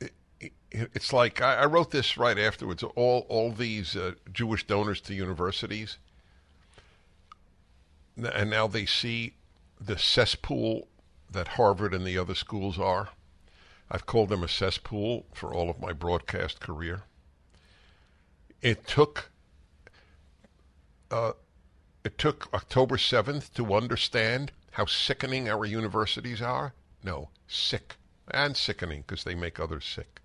[0.00, 2.82] It, it, it's like I, I, wrote this right afterwards.
[2.82, 5.96] All all these uh, Jewish donors to universities,
[8.16, 9.32] and now they see
[9.80, 10.88] the cesspool
[11.30, 13.10] that Harvard and the other schools are.
[13.90, 17.02] I've called them a cesspool for all of my broadcast career.
[18.62, 19.30] It took
[21.10, 21.32] uh,
[22.04, 26.72] it took October 7th to understand how sickening our universities are.
[27.02, 27.96] No, sick
[28.30, 30.20] and sickening because they make others sick.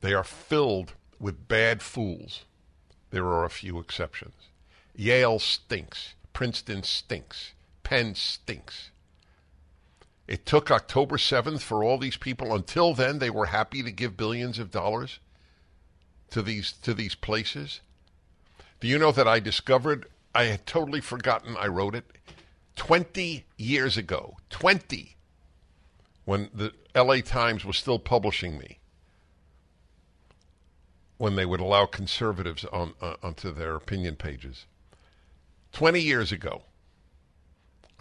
[0.00, 2.44] They are filled with bad fools.
[3.10, 4.34] There are a few exceptions.
[4.96, 6.14] Yale stinks.
[6.32, 7.52] Princeton stinks.
[7.92, 8.90] Penn stinks.
[10.26, 12.54] It took October 7th for all these people.
[12.54, 15.18] Until then, they were happy to give billions of dollars
[16.30, 17.82] to these to these places?
[18.80, 22.06] Do you know that I discovered I had totally forgotten I wrote it
[22.76, 24.38] 20 years ago.
[24.48, 25.14] 20
[26.24, 28.78] when the LA Times was still publishing me.
[31.18, 34.64] When they would allow conservatives on uh, onto their opinion pages.
[35.72, 36.62] 20 years ago,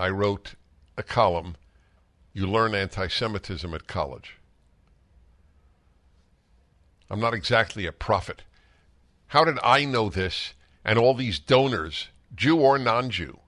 [0.01, 0.55] I wrote
[0.97, 1.55] a column,
[2.33, 4.37] You Learn Anti Semitism at College.
[7.07, 8.41] I'm not exactly a prophet.
[9.27, 13.41] How did I know this and all these donors, Jew or non Jew,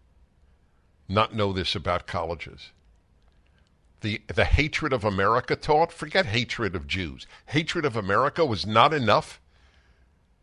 [1.10, 2.70] not know this about colleges?
[4.02, 7.26] The, the hatred of America taught, forget hatred of Jews.
[7.48, 9.42] Hatred of America was not enough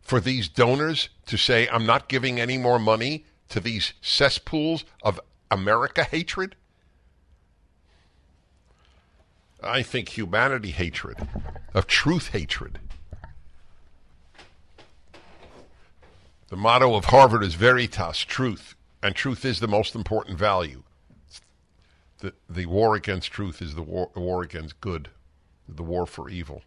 [0.01, 5.21] for these donors to say, I'm not giving any more money to these cesspools of
[5.51, 6.57] America hatred?
[9.63, 11.29] I think humanity hatred,
[11.75, 12.79] of truth hatred.
[16.49, 20.83] The motto of Harvard is Veritas, truth, and truth is the most important value.
[22.19, 25.11] The, the war against truth is the war, war against good,
[25.69, 26.63] the war for evil.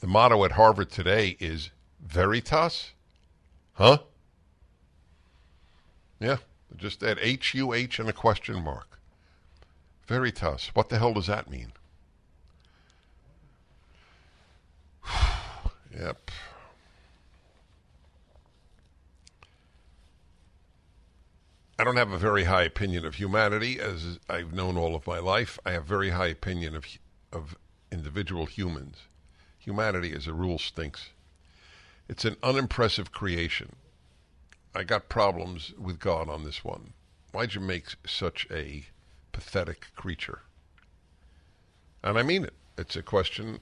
[0.00, 1.70] The motto at Harvard today is
[2.00, 2.92] Veritas?
[3.74, 3.98] Huh?
[6.20, 6.38] Yeah,
[6.76, 8.98] just add H U H and a question mark.
[10.06, 10.70] Veritas.
[10.74, 11.72] What the hell does that mean?
[15.98, 16.30] yep.
[21.80, 25.20] I don't have a very high opinion of humanity, as I've known all of my
[25.20, 25.60] life.
[25.64, 26.86] I have very high opinion of
[27.32, 27.56] of
[27.92, 29.02] individual humans.
[29.58, 31.10] Humanity, as a rule, stinks.
[32.08, 33.76] It's an unimpressive creation.
[34.78, 36.92] I got problems with God on this one.
[37.32, 38.84] Why'd you make such a
[39.32, 40.42] pathetic creature?
[42.04, 42.54] And I mean it.
[42.78, 43.58] It's a question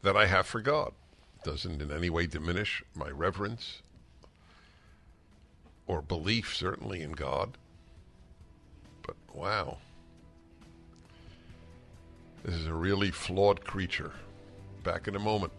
[0.00, 0.92] that I have for God.
[1.36, 3.82] It doesn't in any way diminish my reverence
[5.86, 7.58] or belief, certainly, in God.
[9.06, 9.76] But wow.
[12.42, 14.12] This is a really flawed creature.
[14.82, 15.52] Back in a moment.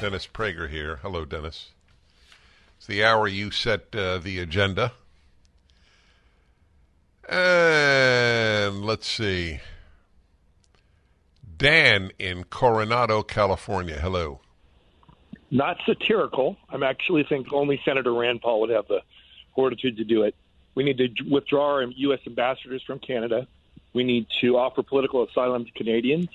[0.00, 0.96] Dennis Prager here.
[1.02, 1.70] Hello, Dennis.
[2.76, 4.92] It's the hour you set uh, the agenda.
[7.28, 9.60] And let's see.
[11.56, 13.98] Dan in Coronado, California.
[14.00, 14.40] Hello
[15.50, 16.56] not satirical.
[16.68, 19.02] I'm actually think only Senator Rand Paul would have the
[19.54, 20.34] fortitude to do it.
[20.74, 22.20] We need to withdraw our U.S.
[22.26, 23.46] ambassadors from Canada.
[23.92, 26.28] We need to offer political asylum to Canadians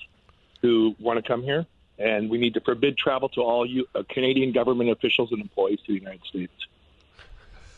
[0.60, 1.66] who want to come here,
[1.98, 5.92] and we need to forbid travel to all uh, Canadian government officials and employees to
[5.92, 6.52] the United States.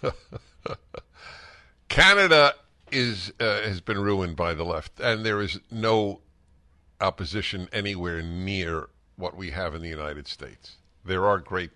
[1.88, 2.54] Canada
[2.90, 6.20] is uh, has been ruined by the left, and there is no
[7.00, 10.76] opposition anywhere near what we have in the United States.
[11.04, 11.70] There are great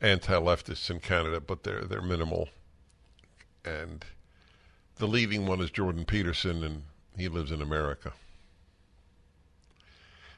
[0.00, 2.48] anti-leftists in Canada, but they're they're minimal.
[3.64, 4.04] And
[4.96, 6.82] the leading one is Jordan Peterson, and
[7.16, 8.12] he lives in America.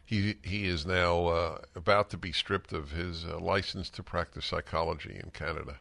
[0.09, 4.47] He he is now uh, about to be stripped of his uh, license to practice
[4.47, 5.81] psychology in Canada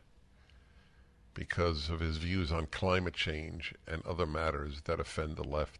[1.33, 5.79] because of his views on climate change and other matters that offend the left.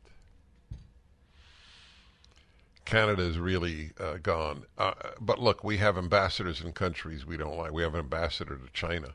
[2.85, 4.63] Canada is really uh, gone.
[4.77, 7.73] Uh, but look, we have ambassadors in countries we don't like.
[7.73, 9.09] We have an ambassador to China.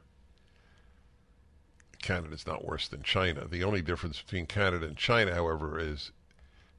[2.03, 3.49] Canada's not worse than China.
[3.49, 6.13] The only difference between Canada and China, however, is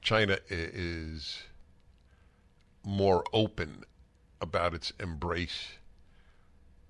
[0.04, 1.46] China is
[2.84, 3.84] more open
[4.42, 5.74] about its embrace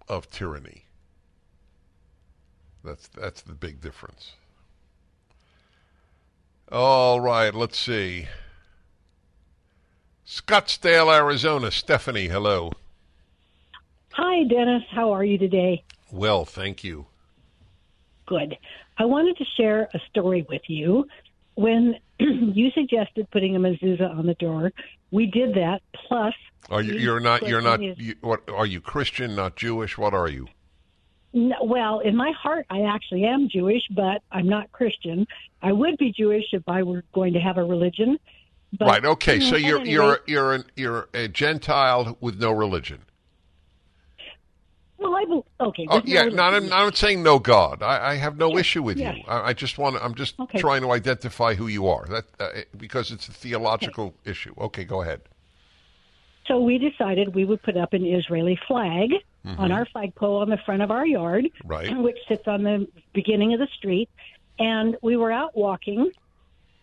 [0.07, 0.85] of tyranny.
[2.83, 4.33] That's that's the big difference.
[6.71, 8.27] All right, let's see.
[10.25, 11.69] Scottsdale, Arizona.
[11.69, 12.71] Stephanie, hello.
[14.13, 14.83] Hi, Dennis.
[14.89, 15.83] How are you today?
[16.11, 17.07] Well, thank you.
[18.25, 18.57] Good.
[18.97, 21.07] I wanted to share a story with you.
[21.55, 24.71] When you suggested putting a mezuzah on the door,
[25.13, 25.81] we did that.
[26.07, 26.33] Plus,
[26.69, 26.95] are you?
[26.95, 27.47] You're not.
[27.47, 27.81] You're not.
[27.81, 28.81] You, what are you?
[28.81, 29.35] Christian?
[29.35, 29.97] Not Jewish?
[29.97, 30.47] What are you?
[31.33, 35.25] No, well, in my heart, I actually am Jewish, but I'm not Christian.
[35.61, 38.19] I would be Jewish if I were going to have a religion.
[38.77, 39.05] But, right.
[39.05, 39.35] Okay.
[39.35, 42.99] you know, So you're anyway, you're you're an, you're a Gentile with no religion.
[45.03, 45.85] Well, I bel okay.
[45.89, 46.23] Oh no yeah.
[46.25, 46.53] Not.
[46.53, 47.83] I'm not saying no God.
[47.83, 49.17] I, I have no Yes, issue with yes.
[49.17, 49.23] you.
[49.27, 49.97] I, I just want.
[50.01, 50.59] I'm just Okay.
[50.59, 52.05] trying to identify who you are.
[52.07, 54.53] That uh, because it's a theological issue.
[54.57, 54.85] Okay.
[54.85, 55.21] Go ahead.
[56.47, 59.11] So we decided we would put up an Israeli flag
[59.45, 59.59] Mhm.
[59.59, 61.95] on our flagpole on the front of our yard, Right.
[62.07, 64.09] which sits on the beginning of the street.
[64.57, 66.11] And we were out walking,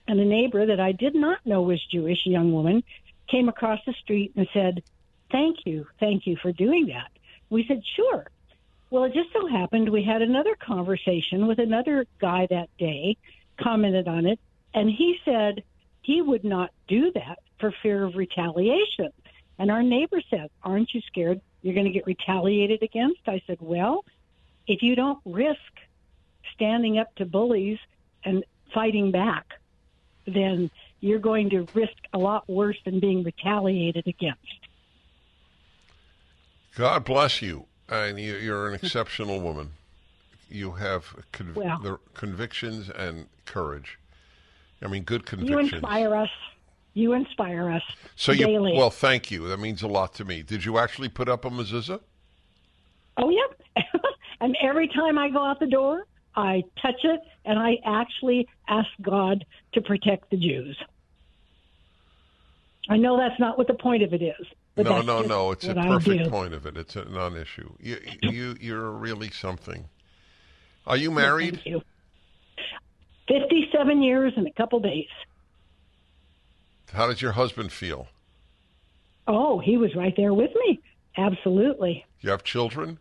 [0.09, 2.83] and a neighbor that I did not know was Jewish, a young woman,
[3.29, 4.83] came across the street and said,
[5.31, 7.11] Thank you, thank you for doing that.
[7.51, 8.27] We said, Sure.
[8.91, 13.17] Well, it just so happened we had another conversation with another guy that day,
[13.61, 14.41] commented on it,
[14.75, 15.63] and he said
[16.03, 19.13] he would not do that for fear of retaliation.
[19.59, 23.21] And our neighbor said, Aren't you scared you're going to get retaliated against?
[23.27, 24.05] I said, Well,
[24.67, 25.59] if you don't risk
[26.55, 27.79] standing up to bullies
[28.25, 29.47] and fighting back,
[30.27, 30.71] then
[31.01, 34.60] you're going to risk a lot worse than being retaliated against.
[36.77, 39.71] God bless you, and you, you're an exceptional woman.
[40.49, 41.79] You have conv- Well.
[41.83, 43.99] the convictions and courage.
[44.83, 45.71] I mean, good convictions.
[45.73, 46.31] You inspire us.
[46.95, 47.83] You inspire us
[48.17, 48.73] So you daily.
[48.77, 49.47] well, thank you.
[49.49, 50.43] That means a lot to me.
[50.43, 52.01] Did you actually put up a mezuzah?
[53.17, 53.83] Oh, yeah.
[54.41, 58.89] and every time I go out the door, I touch it and I actually ask
[59.03, 59.45] God
[59.75, 60.77] to protect the Jews.
[62.89, 64.47] I know that's not what the point of it is.
[64.75, 65.51] But no, no, no.
[65.51, 66.77] It's a perfect point of it.
[66.77, 67.71] It's a non-issue.
[67.81, 69.89] You, you, you're really something.
[70.87, 71.57] Are you married?
[71.57, 71.83] Thank you.
[73.29, 75.09] 57 years and a couple days.
[76.93, 78.09] How does your husband feel?
[79.29, 80.81] Oh, he was right there with me.
[81.17, 82.05] Absolutely.
[82.21, 82.99] You have children?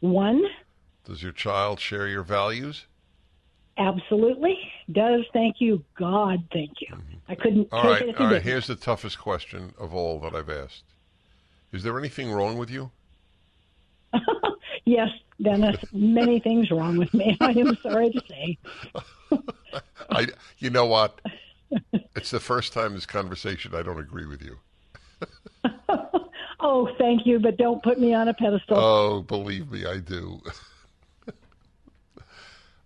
[0.00, 0.44] One,
[1.04, 2.86] Does your child share your values?
[3.78, 4.58] Absolutely.
[4.90, 5.24] Does.
[5.32, 5.84] Thank you.
[5.98, 6.96] God, thank you.
[7.28, 8.34] I couldn't All take right, it if he all right.
[8.34, 8.44] didn't.
[8.44, 10.84] Here's the toughest question of all that I've asked.
[11.72, 12.90] Is there anything wrong with you?
[14.84, 17.36] Yes, Dennis, many things wrong with me.
[17.40, 18.58] I am sorry to say.
[20.10, 20.26] I,
[20.58, 21.20] you know what?
[22.16, 24.58] It's the first time this conversation I don't agree with you.
[26.60, 28.76] Oh, thank you, but don't put me on a pedestal.
[28.78, 30.40] Oh, believe me, I do.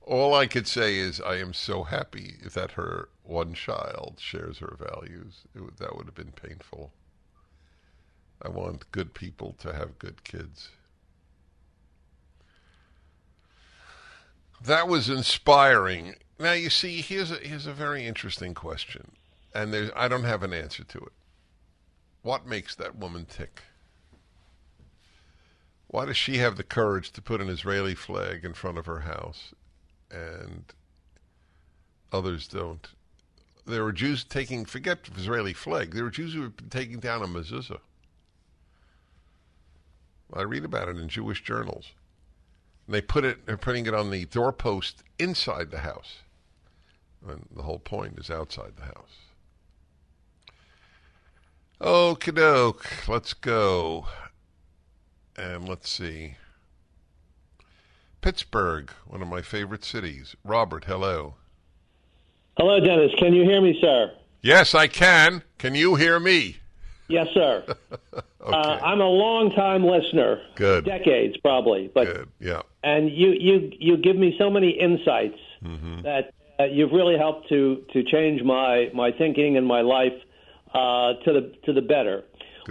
[0.06, 4.76] All I could say is I am so happy that her one child shares her
[4.78, 5.42] values.
[5.52, 6.92] That would have been painful.
[8.40, 10.70] I want good people to have good kids.
[14.64, 16.14] That was inspiring.
[16.38, 19.12] Now you see, here's a, here's a very interesting question,
[19.54, 21.12] and there's, I don't have an answer to it.
[22.22, 23.62] What makes that woman tick?
[25.88, 29.00] Why does she have the courage to put an Israeli flag in front of her
[29.00, 29.52] house
[30.10, 30.64] and
[32.12, 32.88] others don't?
[33.66, 37.22] There were Jews taking, forget the Israeli flag, there were Jews who were taking down
[37.22, 37.80] a mezuzah.
[40.32, 41.92] I read about it in Jewish journals.
[42.86, 46.18] And they put it, they're putting it on the doorpost inside the house.
[47.26, 49.16] And the whole point is outside the house.
[51.80, 54.06] Okie doke, let's go.
[55.36, 56.36] And let's see.
[58.26, 60.34] Pittsburgh, one of my favorite cities.
[60.42, 61.34] Robert, hello.
[62.56, 63.12] Hello, Dennis.
[63.20, 64.10] Can you hear me, sir?
[64.42, 65.44] Yes, I can.
[65.58, 66.56] Can you hear me?
[67.06, 67.64] Yes, sir.
[68.44, 68.50] uh,
[68.82, 70.40] I'm a long-time listener.
[70.56, 70.84] Good.
[70.84, 71.88] Decades, probably.
[71.94, 72.28] But Good.
[72.40, 72.62] Yeah.
[72.82, 76.02] and you you you give me so many insights Mm-hmm.
[76.02, 80.12] that uh, you've really helped to to change my my thinking and my life
[80.74, 82.24] uh, to the to the better.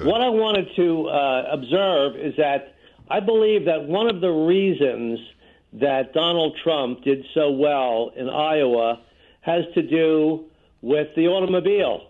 [0.03, 2.75] What I wanted to uh, observe is that
[3.09, 5.19] I believe that one of the reasons
[5.79, 9.01] that Donald Trump did so well in Iowa
[9.41, 10.45] has to do
[10.81, 12.09] with the automobile.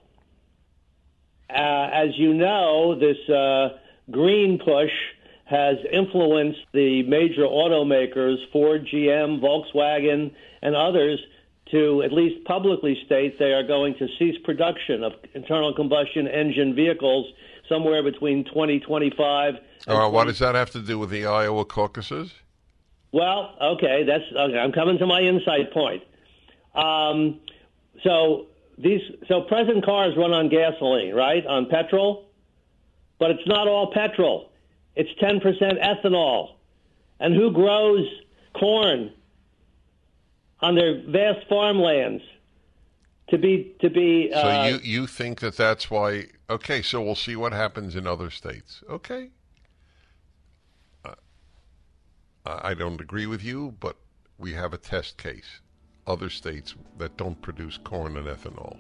[1.50, 3.78] Uh, as you know, this uh,
[4.12, 4.92] green push
[5.46, 11.20] has influenced the major automakers, Ford, GM, Volkswagen, and others,
[11.72, 16.76] to at least publicly state they are going to cease production of internal combustion engine
[16.76, 17.28] vehicles
[17.68, 19.56] somewhere between 2025.
[19.88, 22.34] All right, what does that have to do with the Iowa caucuses?
[23.16, 24.58] Well, okay, that's okay.
[24.58, 26.04] I'm coming to my insight point.
[26.74, 27.40] Um,
[28.04, 28.48] so
[28.78, 31.46] these, so present cars run on gasoline, right?
[31.46, 32.26] On petrol,
[33.18, 34.52] but it's not all petrol.
[34.98, 35.42] It's 10%
[35.82, 36.56] ethanol.
[37.22, 38.06] And who grows
[38.54, 39.14] corn
[40.60, 42.22] on their vast farmlands
[43.30, 44.30] to be to be?
[44.34, 46.26] So uh, you you think that that's why?
[46.50, 48.84] Okay, so we'll see what happens in other states.
[48.90, 49.30] Okay.
[51.06, 51.14] Uh,
[52.46, 53.98] I don't agree with you, but
[54.38, 55.62] we have a test case.
[56.06, 58.78] Other states that don't produce corn and ethanol.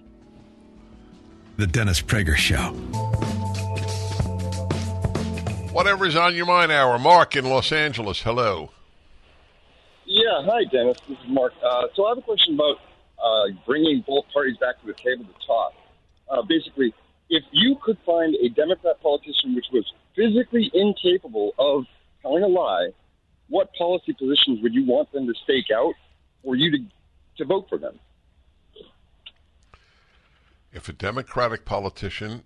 [1.57, 2.73] The Dennis Prager Show.
[5.71, 6.99] Whatever's on your mind, hour.
[6.99, 8.21] Mark in Los Angeles.
[8.21, 8.69] Hello.
[10.05, 10.97] Yeah, hi, Dennis.
[11.09, 11.53] This is Mark.
[11.63, 12.77] Uh, so I have a question about
[13.21, 15.73] uh, bringing both parties back to the table to talk.
[16.29, 16.93] Uh, basically,
[17.29, 21.85] if you could find a Democrat politician which was physically incapable of
[22.21, 22.89] telling a lie,
[23.49, 25.93] what policy positions would you want them to stake out
[26.43, 26.77] for you to,
[27.37, 27.99] to vote for them?
[30.73, 32.43] If a Democratic politician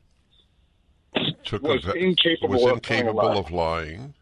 [1.44, 4.14] took Was a, incapable was of incapable of lying,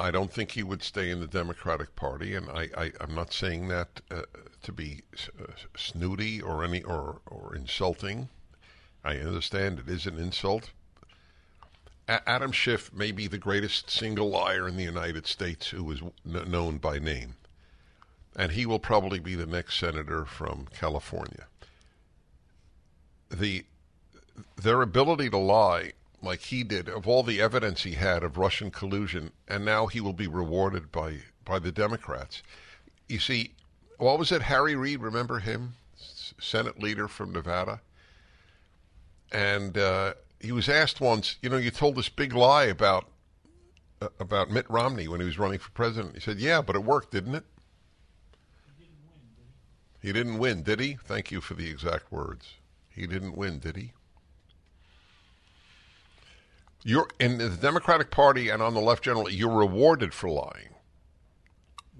[0.00, 3.68] I don't think he would stay in the Democratic Party, and I, I'm not saying
[3.68, 4.22] that uh,
[4.62, 5.02] to be
[5.40, 5.46] uh,
[5.76, 8.28] snooty or any or or insulting.
[9.04, 10.70] I understand it is an insult.
[12.08, 16.00] A- Adam Schiff may be the greatest single liar in the United States who is
[16.00, 17.36] kn- known by name,
[18.36, 21.46] and he will probably be the next senator from California.
[23.30, 23.64] The
[24.56, 25.92] their ability to lie
[26.22, 30.00] like he did of all the evidence he had of Russian collusion and now he
[30.00, 32.42] will be rewarded by by the Democrats.
[33.08, 33.52] You see,
[33.98, 35.74] what was it Harry Reid, remember him?
[36.40, 37.80] Senate leader from Nevada.
[39.30, 43.06] And uh, he was asked once, you know, you told this big lie about
[44.00, 46.14] uh, about Mitt Romney when he was running for president.
[46.14, 47.44] He said, "Yeah, but it worked, didn't it?"
[50.02, 50.98] He didn't win, did he?
[51.04, 52.54] Thank you for the exact words.
[52.88, 53.92] He didn't win, did he?
[56.82, 60.74] You're in the Democratic Party and on the left generally, you're rewarded for lying.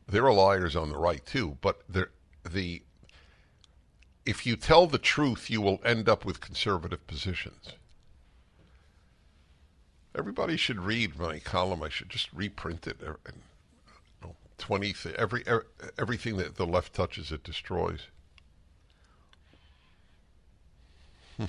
[0.08, 2.82] There are liars on the right too, but the
[4.24, 7.72] if you tell the truth, you will end up with conservative positions.
[10.16, 11.82] Everybody should read my column.
[11.82, 13.00] I should just reprint it.
[13.00, 15.66] know, Twenty every er,
[15.98, 18.00] everything that the left touches, it destroys.
[21.36, 21.46] Hmm.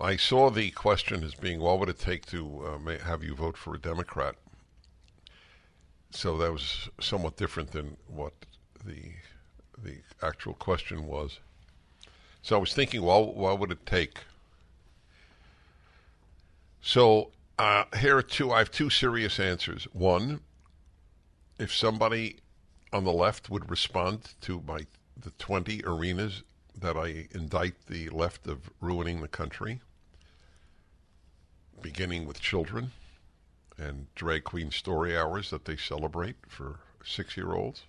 [0.00, 3.56] I saw the question as being, what would it take to uh, have you vote
[3.56, 4.36] for a Democrat?
[6.10, 8.32] So that was somewhat different than what
[8.84, 9.12] the
[9.82, 11.40] the actual question was.
[12.42, 14.20] So I was thinking, well, what would it take?
[16.80, 18.52] So uh, here are two.
[18.52, 19.84] I have two serious answers.
[19.92, 20.40] One,
[21.58, 22.38] if somebody
[22.92, 24.86] on the left would respond to my
[25.16, 26.42] the twenty arenas
[26.78, 29.80] that I indict the left of ruining the country,
[31.80, 32.92] beginning with children
[33.78, 37.84] and drag queen story hours that they celebrate for six year olds.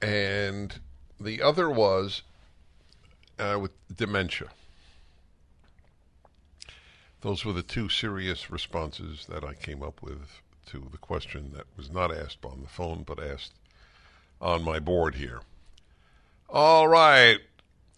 [0.00, 0.80] And
[1.20, 2.22] the other was
[3.38, 4.48] uh, with dementia.
[7.22, 11.66] Those were the two serious responses that I came up with to the question that
[11.76, 13.52] was not asked on the phone but asked
[14.40, 15.40] on my board here.
[16.48, 17.38] All right,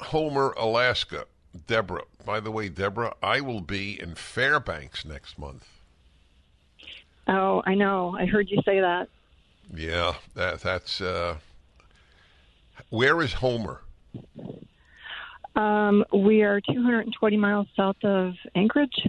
[0.00, 1.26] Homer, Alaska.
[1.66, 2.04] Deborah.
[2.24, 5.68] By the way, Deborah, I will be in Fairbanks next month.
[7.26, 8.16] Oh, I know.
[8.18, 9.08] I heard you say that.
[9.74, 11.00] Yeah, that that's.
[11.00, 11.38] Uh,
[12.90, 13.80] where is Homer?
[15.56, 19.08] Um, we are 220 miles south of Anchorage.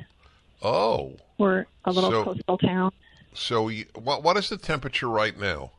[0.62, 2.92] Oh, We're a little So- coastal town.
[3.34, 4.24] so you, what?
[4.24, 5.72] What is the temperature right now?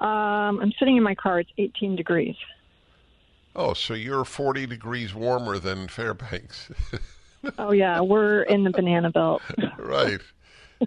[0.00, 1.40] Um, I'm sitting in my car.
[1.40, 2.36] It's 18 degrees.
[3.56, 6.70] Oh, so you're 40 degrees warmer than Fairbanks.
[7.58, 9.42] Oh yeah, we're in the banana belt.
[9.78, 10.18] right.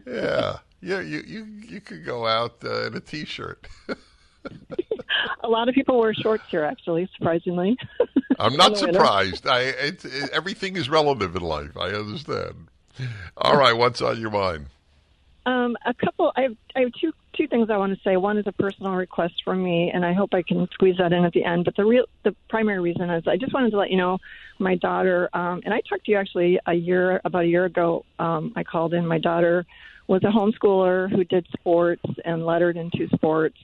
[0.08, 0.58] Yeah.
[0.82, 3.68] Yeah, you, you, you could go out uh, in a t-shirt.
[5.44, 7.10] A lot of people wear shorts here, actually.
[7.18, 7.78] Surprisingly.
[8.40, 9.48] I'm not In surprised.
[9.48, 11.76] I it, it, everything is relative in life.
[11.78, 12.68] I understand.
[13.38, 14.68] All right, what's on your mind?
[15.46, 16.32] Um, a couple.
[16.36, 18.18] I have I have two two things I want to say.
[18.18, 21.24] One is a personal request from me, and I hope I can squeeze that in
[21.24, 21.66] at the end.
[21.66, 24.18] But the real, the primary reason is I just wanted to let you know
[24.60, 28.04] my daughter, um, and I talked to you actually a year, about a year ago.
[28.20, 29.08] Um, I called in.
[29.08, 29.66] My daughter
[30.08, 33.58] was a homeschooler who did sports and lettered into sports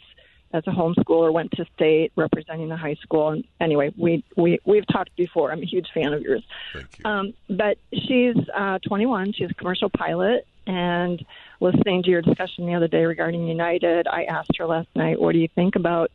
[0.53, 1.33] as a homeschooler.
[1.33, 3.29] Went to state representing the high school.
[3.29, 5.51] And anyway, we we we've talked before.
[5.51, 6.43] I'm a huge fan of yours.
[6.73, 7.05] Thank you.
[7.09, 9.33] Um, but she's uh, 21.
[9.33, 11.23] She's a commercial pilot and
[11.59, 15.33] listening to your discussion the other day regarding United, I asked her last night, "What
[15.33, 16.11] do you think about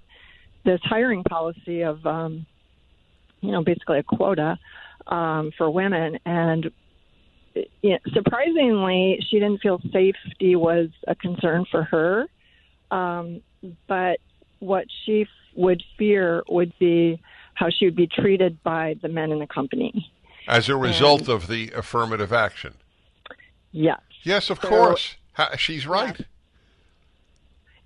[0.64, 2.46] this hiring policy of, um,
[3.40, 4.58] you know, basically a quota
[5.06, 6.70] um, for women?" And
[7.54, 12.26] you know, surprisingly, she didn't feel safety was a concern for her,
[12.90, 13.42] um,
[13.86, 14.20] but
[14.60, 17.20] what she f- would fear would be
[17.54, 20.10] how she would be treated by the men in the company.
[20.46, 22.74] As a result of the affirmative action.
[23.72, 24.00] Yes.
[24.22, 25.16] Yes, of So- course.
[25.34, 26.18] Ha- She's right.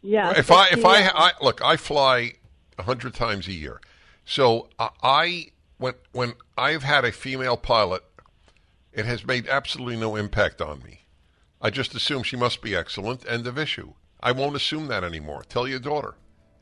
[0.02, 0.32] Yeah.
[0.36, 2.32] if I if I, I look, I fly
[2.78, 3.80] a hundred times a year.
[4.24, 8.02] So uh, I when when I've had a female pilot,
[8.92, 11.00] it has made absolutely no impact on me.
[11.60, 13.24] I just assume she must be excellent.
[13.28, 13.92] End of issue.
[14.20, 15.44] I won't assume that anymore.
[15.48, 16.14] Tell your daughter.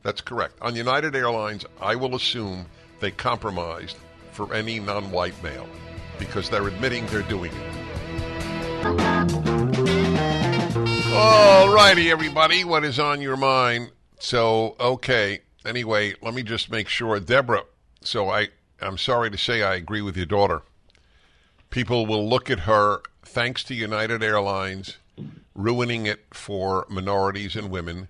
[0.03, 0.55] That's correct.
[0.61, 2.65] On United Airlines, I will assume
[2.99, 3.97] they compromised
[4.31, 5.67] for any non-white male
[6.17, 7.81] because they're admitting they're doing it.
[11.13, 12.63] All righty, everybody.
[12.63, 13.91] What is on your mind?
[14.19, 15.41] So, okay.
[15.65, 17.65] Anyway, let me just make sure, Deborah.
[18.01, 18.49] So, I
[18.81, 20.63] I'm sorry to say I agree with your daughter.
[21.69, 24.97] People will look at her, thanks to United Airlines,
[25.53, 28.07] ruining it for minorities and women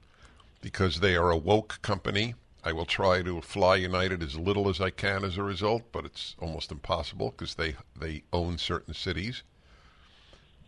[0.61, 2.35] because they are a woke company.
[2.63, 6.05] I will try to fly United as little as I can as a result, but
[6.05, 9.43] it's almost impossible because they they own certain cities.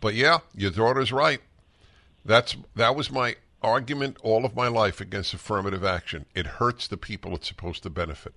[0.02, 1.42] But yeah, your daughter's right.
[2.26, 6.26] That's that was my argument all of my life against affirmative action.
[6.36, 8.34] It hurts the people it's supposed to benefit.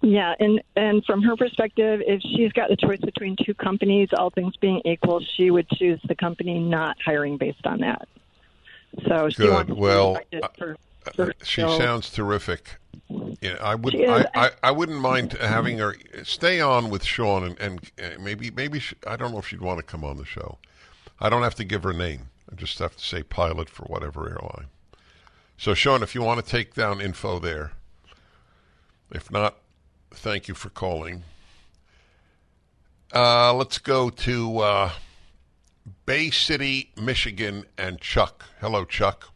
[0.00, 4.30] Yeah, and and from her perspective, if she's got the choice between two companies, all
[4.30, 8.08] things being equal, she would choose the company not hiring based on that.
[9.06, 9.70] So she Good.
[9.70, 10.18] Well,
[10.56, 10.76] for,
[11.14, 12.76] for she so- sounds terrific.
[13.40, 13.94] Yeah, I would.
[13.94, 18.50] I, I, I, wouldn't mind having her stay on with Sean and, and uh, maybe
[18.50, 20.58] maybe she, I don't know if she'd want to come on the show.
[21.20, 22.28] I don't have to give her name.
[22.50, 24.66] I just have to say pilot for whatever airline.
[25.56, 27.72] So Sean, if you want to take down info there.
[29.10, 29.56] If not,
[30.10, 31.22] thank you for calling.
[33.14, 34.90] Uh, let's go to uh,
[36.06, 38.44] Bay City, Michigan, and Chuck.
[38.60, 39.32] Hello, Chuck.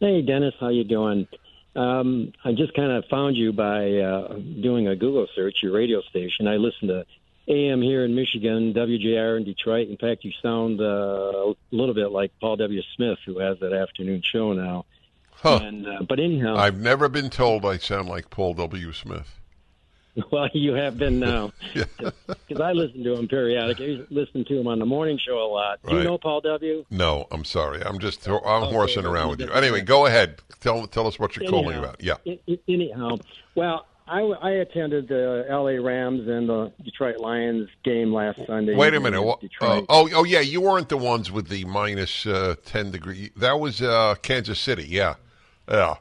[0.00, 1.26] Hey, Dennis, how you doing?
[1.76, 6.02] Um, I just kind of found you by uh, doing a Google search, your radio
[6.02, 6.46] station.
[6.46, 7.04] I listen to
[7.48, 9.88] AM here in Michigan, WJR in Detroit.
[9.88, 12.80] In fact, you sound uh, a little bit like Paul W.
[12.96, 14.86] Smith, who has that afternoon show now.
[15.32, 15.60] Huh.
[15.62, 18.92] And, uh, but anyhow, I've never been told I sound like Paul W.
[18.92, 19.40] Smith.
[20.30, 21.84] well, you have been now, Yeah.
[22.26, 24.00] because I listen to him periodically.
[24.02, 25.80] I listen to him on the morning show a lot.
[25.88, 26.84] Do you know Paul W?
[26.90, 27.82] No, I'm sorry.
[27.82, 29.50] I'm just I'm Okay, horsing around with you.
[29.50, 30.40] Anyway, go ahead.
[30.60, 32.02] Tell tell us what you're calling about.
[32.02, 32.14] Yeah.
[32.68, 33.16] Anyhow,
[33.54, 35.80] well, I, I attended the L.A.
[35.80, 38.74] Rams and the Detroit Lions game last Sunday.
[38.74, 39.20] Wait a minute.
[39.60, 40.40] Uh, oh, oh yeah.
[40.40, 43.30] You weren't the ones with the minus uh, ten degree.
[43.36, 44.84] That was uh, Kansas City.
[44.86, 45.14] Yeah,
[45.68, 45.94] yeah.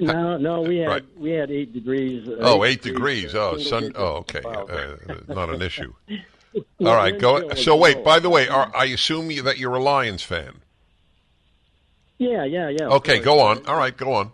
[0.00, 1.04] No, no, we had Right.
[1.16, 2.28] we had eight degrees.
[2.28, 3.34] uh, Oh, eight degrees.
[3.34, 3.92] Oh, sun.
[3.94, 4.42] Oh, okay.
[4.44, 4.96] Uh,
[5.32, 5.92] not an issue.
[6.80, 7.18] All right.
[7.18, 7.48] Go.
[7.54, 8.02] So wait.
[8.04, 10.54] By the way, are, I assume you, that you're a Lions fan.
[12.18, 12.88] Yeah, yeah, yeah.
[12.88, 13.20] Okay.
[13.20, 13.64] Go on.
[13.66, 13.96] All right.
[13.96, 14.32] Go on.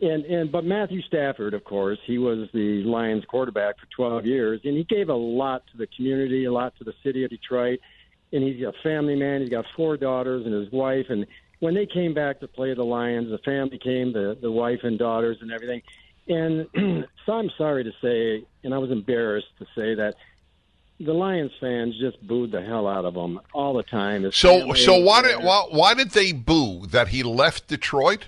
[0.00, 4.60] And and but Matthew Stafford, of course, he was the Lions quarterback for 12 years,
[4.64, 7.78] and he gave a lot to the community, a lot to the city of Detroit.
[8.32, 9.42] And he's a family man.
[9.42, 11.06] He's got four daughters and his wife.
[11.10, 11.26] And
[11.62, 14.98] when they came back to play the Lions, the family came, the the wife and
[14.98, 15.80] daughters and everything.
[16.26, 16.66] And
[17.24, 20.16] so I'm sorry to say, and I was embarrassed to say that
[20.98, 24.24] the Lions fans just booed the hell out of him all the time.
[24.24, 28.26] His So so why did why, why did they boo that he left Detroit?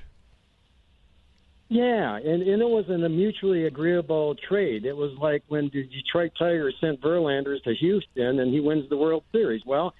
[1.68, 4.84] Yeah, and, and it was a mutually agreeable trade.
[4.84, 8.96] It was like when the Detroit Tigers sent Verlanders to Houston and he wins the
[8.96, 9.62] World Series.
[9.66, 9.92] Well,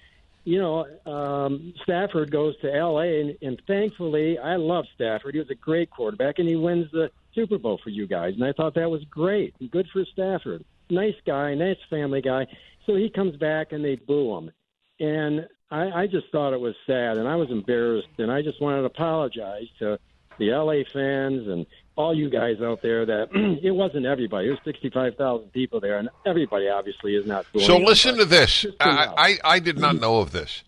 [0.45, 5.33] you know, um, Stafford goes to L.A., and, and thankfully, I love Stafford.
[5.33, 8.35] He was a great quarterback, and he wins the Super Bowl for you guys.
[8.35, 9.55] And I thought that was great.
[9.71, 10.63] Good for Stafford.
[10.89, 12.45] Nice guy, nice family guy.
[12.85, 14.51] So he comes back, and they boo him.
[14.99, 18.61] And I, I just thought it was sad, and I was embarrassed, and I just
[18.61, 19.99] wanted to apologize to
[20.37, 23.29] the LA fans and all you guys out there that
[23.63, 24.49] it wasn't everybody.
[24.49, 27.45] Was 65,000 people there, and everybody obviously is not.
[27.59, 28.65] So listen to this.
[28.79, 29.37] I.
[29.43, 30.63] I I did not know of this.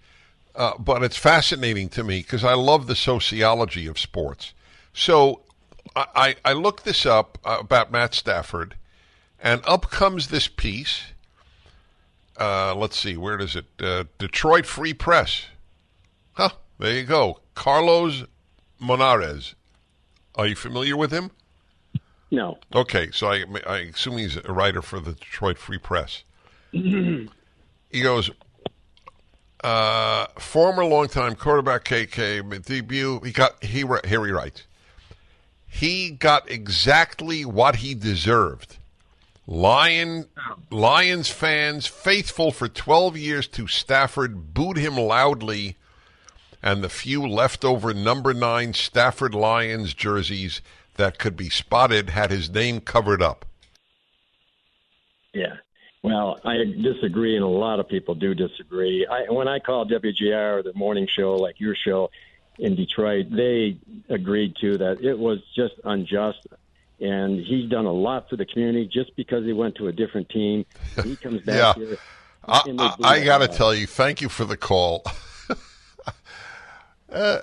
[0.56, 4.56] Uh, but it's fascinating to me because I love the sociology of sports.
[4.92, 5.42] So
[5.96, 8.74] I, I looked this up uh, about Matt Stafford,
[9.40, 11.14] and up comes this piece.
[12.40, 13.66] Uh, let's see, where does it?
[13.80, 15.46] Uh, Detroit Free Press.
[16.34, 16.50] Huh,
[16.80, 17.40] there you go.
[17.54, 18.26] Carlos
[18.82, 19.54] Monarrez.
[20.38, 21.32] Are you familiar with him?
[22.30, 22.60] No.
[22.74, 26.24] Okay, so I, I assume he's a writer for the Detroit Free Press.
[26.72, 27.28] he
[27.92, 28.30] goes,
[29.64, 33.20] uh, former longtime quarterback KK debut.
[33.24, 34.64] He got he here he writes.
[35.68, 38.78] He got exactly what he deserved.
[39.48, 40.28] Lion
[40.70, 45.78] Lions fans faithful for 12 years to Stafford booed him loudly
[46.68, 50.62] and the few leftover number 9 Stafford Lions jerseys
[50.96, 53.46] that could be spotted had his name covered up.
[55.34, 55.56] Yeah.
[56.04, 59.08] Well, I disagree, and a lot of people do disagree.
[59.10, 62.12] I, when I called WJR, the morning show, like your show
[62.60, 63.78] in Detroit, they
[64.10, 66.48] agreed to that it was just unjust.
[67.00, 70.28] And he's done a lot for the community just because he went to a different
[70.28, 70.66] team.
[71.02, 71.86] He comes back yeah.
[71.86, 71.98] here.
[72.44, 75.06] I, I, I got to tell you, thank you for the call.
[77.18, 77.42] uh,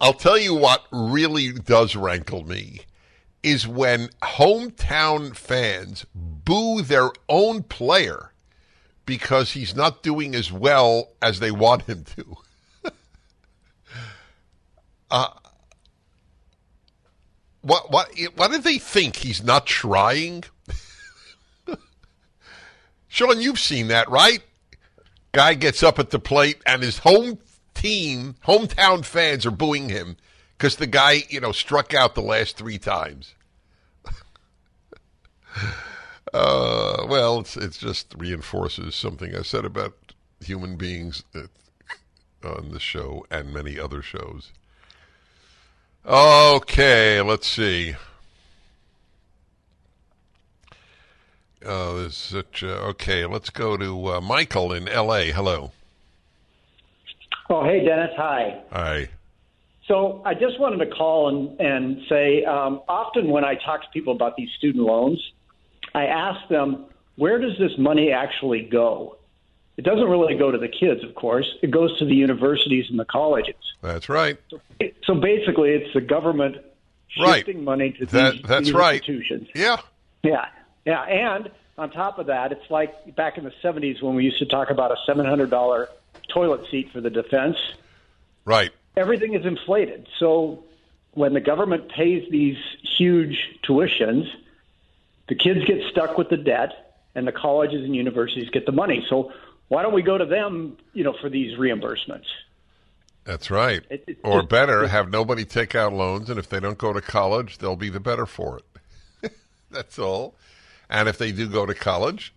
[0.00, 2.80] I'll tell you what really does rankle me
[3.42, 8.32] is when hometown fans boo their own player
[9.04, 12.36] because he's not doing as well as they want him to.
[15.10, 15.28] uh,
[17.60, 20.44] what what what do they think he's not trying?
[23.08, 24.42] Sean, you've seen that, right?
[25.32, 27.38] Guy gets up at the plate and his home
[27.74, 30.16] team, hometown fans are booing him
[30.56, 33.34] because the guy, you know, struck out the last three times.
[36.32, 41.24] uh, well, it's it just reinforces something I said about human beings
[42.44, 44.52] on the show and many other shows.
[46.04, 47.94] Okay, let's see.
[51.64, 55.30] Uh, there's such, okay, let's go to uh, Michael in L.A.
[55.30, 55.70] Hello.
[57.50, 58.10] Oh, hey, Dennis.
[58.16, 58.62] Hi.
[58.70, 59.08] Hi.
[59.88, 63.88] So I just wanted to call and, and say um, often when I talk to
[63.92, 65.20] people about these student loans,
[65.94, 66.86] I ask them,
[67.16, 69.16] where does this money actually go?
[69.76, 71.46] It doesn't really go to the kids, of course.
[71.62, 73.56] It goes to the universities and the colleges.
[73.80, 74.38] That's right.
[74.50, 74.60] So,
[75.04, 76.56] so basically, it's the government
[77.08, 77.64] shifting right.
[77.64, 78.94] money to that, these, that's these right.
[79.00, 79.48] institutions.
[79.54, 79.78] Yeah.
[80.22, 80.46] Yeah.
[80.84, 81.02] Yeah.
[81.02, 84.46] And on top of that, it's like back in the 70s when we used to
[84.46, 85.86] talk about a $700
[86.32, 87.56] toilet seat for the defense.
[88.44, 88.70] Right.
[88.96, 90.08] Everything is inflated.
[90.18, 90.64] So
[91.12, 94.28] when the government pays these huge tuitions,
[95.28, 99.04] the kids get stuck with the debt and the colleges and universities get the money.
[99.08, 99.32] So
[99.68, 102.26] why don't we go to them, you know, for these reimbursements?
[103.24, 103.82] That's right.
[103.88, 106.92] It, it, or it, better, have nobody take out loans, and if they don't go
[106.92, 108.58] to college, they'll be the better for
[109.22, 109.32] it.
[109.70, 110.34] That's all.
[110.90, 112.34] And if they do go to college,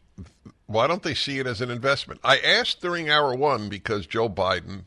[0.67, 2.19] why don't they see it as an investment?
[2.23, 4.85] I asked during hour one because Joe Biden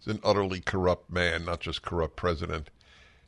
[0.00, 2.70] is an utterly corrupt man, not just corrupt president,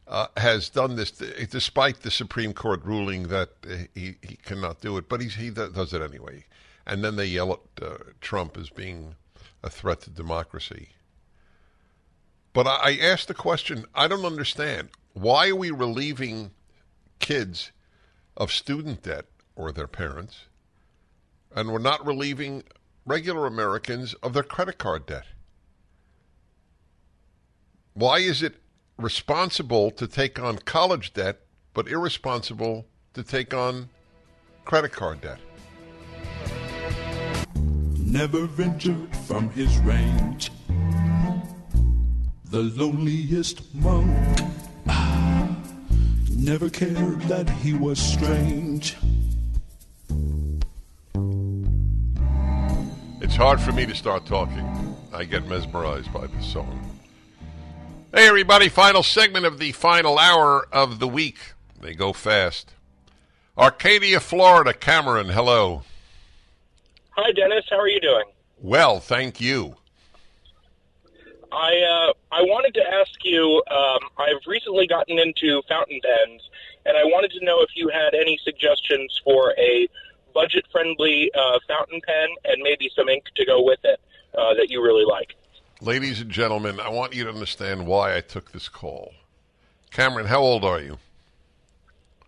[0.06, 3.50] uh, has done this despite the Supreme Court ruling that
[3.94, 6.44] he, he cannot do it, but he does it anyway.
[6.86, 9.14] And then they yell at uh, Trump as being
[9.62, 10.90] a threat to democracy.
[12.52, 14.90] But I, I asked the question I don't understand.
[15.12, 16.52] Why are we relieving
[17.18, 17.70] kids
[18.36, 20.46] of student debt or their parents,
[21.54, 22.62] and we're not relieving
[23.06, 25.24] regular Americans of their credit card debt?
[27.94, 28.56] Why is it
[28.96, 31.40] responsible to take on college debt,
[31.74, 33.88] but irresponsible to take on
[34.64, 35.40] credit card debt?
[37.98, 40.50] Never ventured from his range.
[42.44, 44.40] The loneliest monk.
[44.88, 45.56] Ah,
[46.30, 48.96] never cared that he was strange.
[53.30, 54.96] It's hard for me to start talking.
[55.12, 56.98] I get mesmerized by this song.
[58.12, 61.38] Hey, everybody, final segment of the final hour of the week.
[61.80, 62.74] They go fast.
[63.56, 64.74] Arcadia, Florida.
[64.74, 65.84] Cameron, hello.
[67.10, 67.64] Hi, Dennis.
[67.70, 68.24] How are you doing?
[68.60, 69.76] Well, thank you.
[71.52, 73.62] I uh, I wanted to ask you.
[73.70, 76.50] Um, I've recently gotten into fountain pens,
[76.84, 79.88] and I wanted to know if you had any suggestions for a
[80.32, 84.00] budget-friendly uh, fountain pen and maybe some ink to go with it
[84.36, 85.34] uh, that you really like.
[85.80, 89.12] Ladies and gentlemen, I want you to understand why I took this call.
[89.90, 90.98] Cameron, how old are you?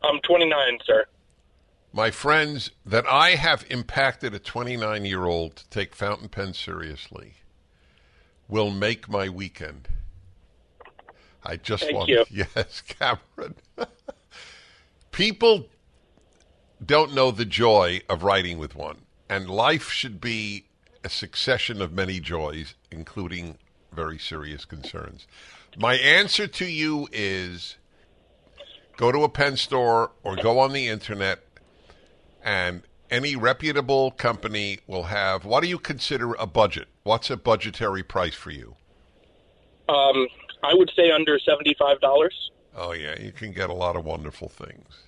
[0.02, 1.04] I'm 29, sir.
[1.92, 7.34] My friends, that I have impacted a 29 year old to take fountain pens seriously
[8.48, 9.88] will make my weekend.
[11.44, 12.24] I just Thank want you.
[12.30, 13.54] yes, Cameron.
[15.12, 15.66] People
[16.84, 18.98] don't know the joy of writing with one,
[19.28, 20.64] and life should be
[21.04, 23.58] a succession of many joys, including
[23.92, 25.26] very serious concerns.
[25.76, 27.76] My answer to you is
[28.96, 31.42] go to a pen store or go on the internet
[32.42, 36.88] and any reputable company will have what do you consider a budget?
[37.02, 38.74] What's a budgetary price for you?
[39.88, 40.26] Um,
[40.62, 42.50] I would say under seventy-five dollars.
[42.74, 45.04] Oh yeah, you can get a lot of wonderful things.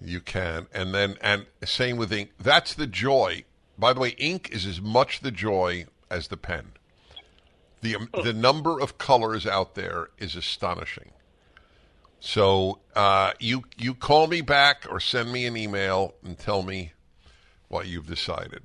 [0.00, 2.30] You can, and then and same with ink.
[2.38, 3.44] That's the joy.
[3.76, 6.72] By the way, ink is as much the joy as the pen.
[7.80, 11.10] the um, The number of colors out there is astonishing.
[12.20, 16.92] So uh, you you call me back or send me an email and tell me
[17.68, 18.62] what you've decided.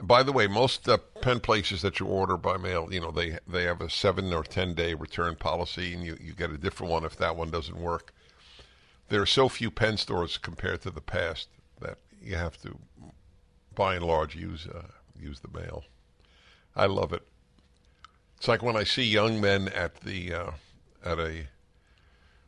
[0.00, 3.38] By the way, most uh, pen places that you order by mail, you know, they
[3.46, 6.92] they have a seven or ten day return policy, and you, you get a different
[6.92, 8.14] one if that one doesn't work.
[9.08, 11.48] There are so few pen stores compared to the past
[11.80, 12.78] that you have to,
[13.74, 15.84] by and large, use uh, use the mail.
[16.76, 17.26] I love it.
[18.36, 20.50] It's like when I see young men at the uh,
[21.04, 21.48] at a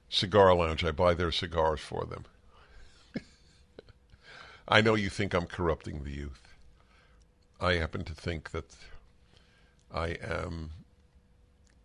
[0.09, 2.25] cigar lounge, I buy their cigars for them.
[4.69, 6.57] I know you think I'm corrupting the youth.
[7.61, 8.75] I happen to think that
[9.93, 10.71] I am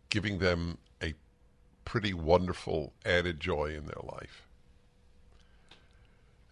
[0.09, 1.13] giving them a
[1.83, 4.44] pretty wonderful added joy in their life.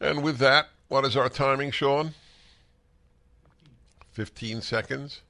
[0.04, 2.14] And with that, what is our timing, Sean?
[4.12, 5.22] 15 seconds.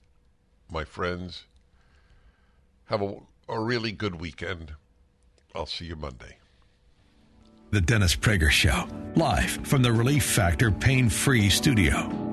[0.69, 1.43] My friends,
[2.85, 3.17] have a,
[3.47, 4.73] a really good weekend.
[5.53, 6.37] I'll see you Monday.
[7.69, 12.32] The Dennis Prager Show, live from the Relief Factor Pain Free Studio.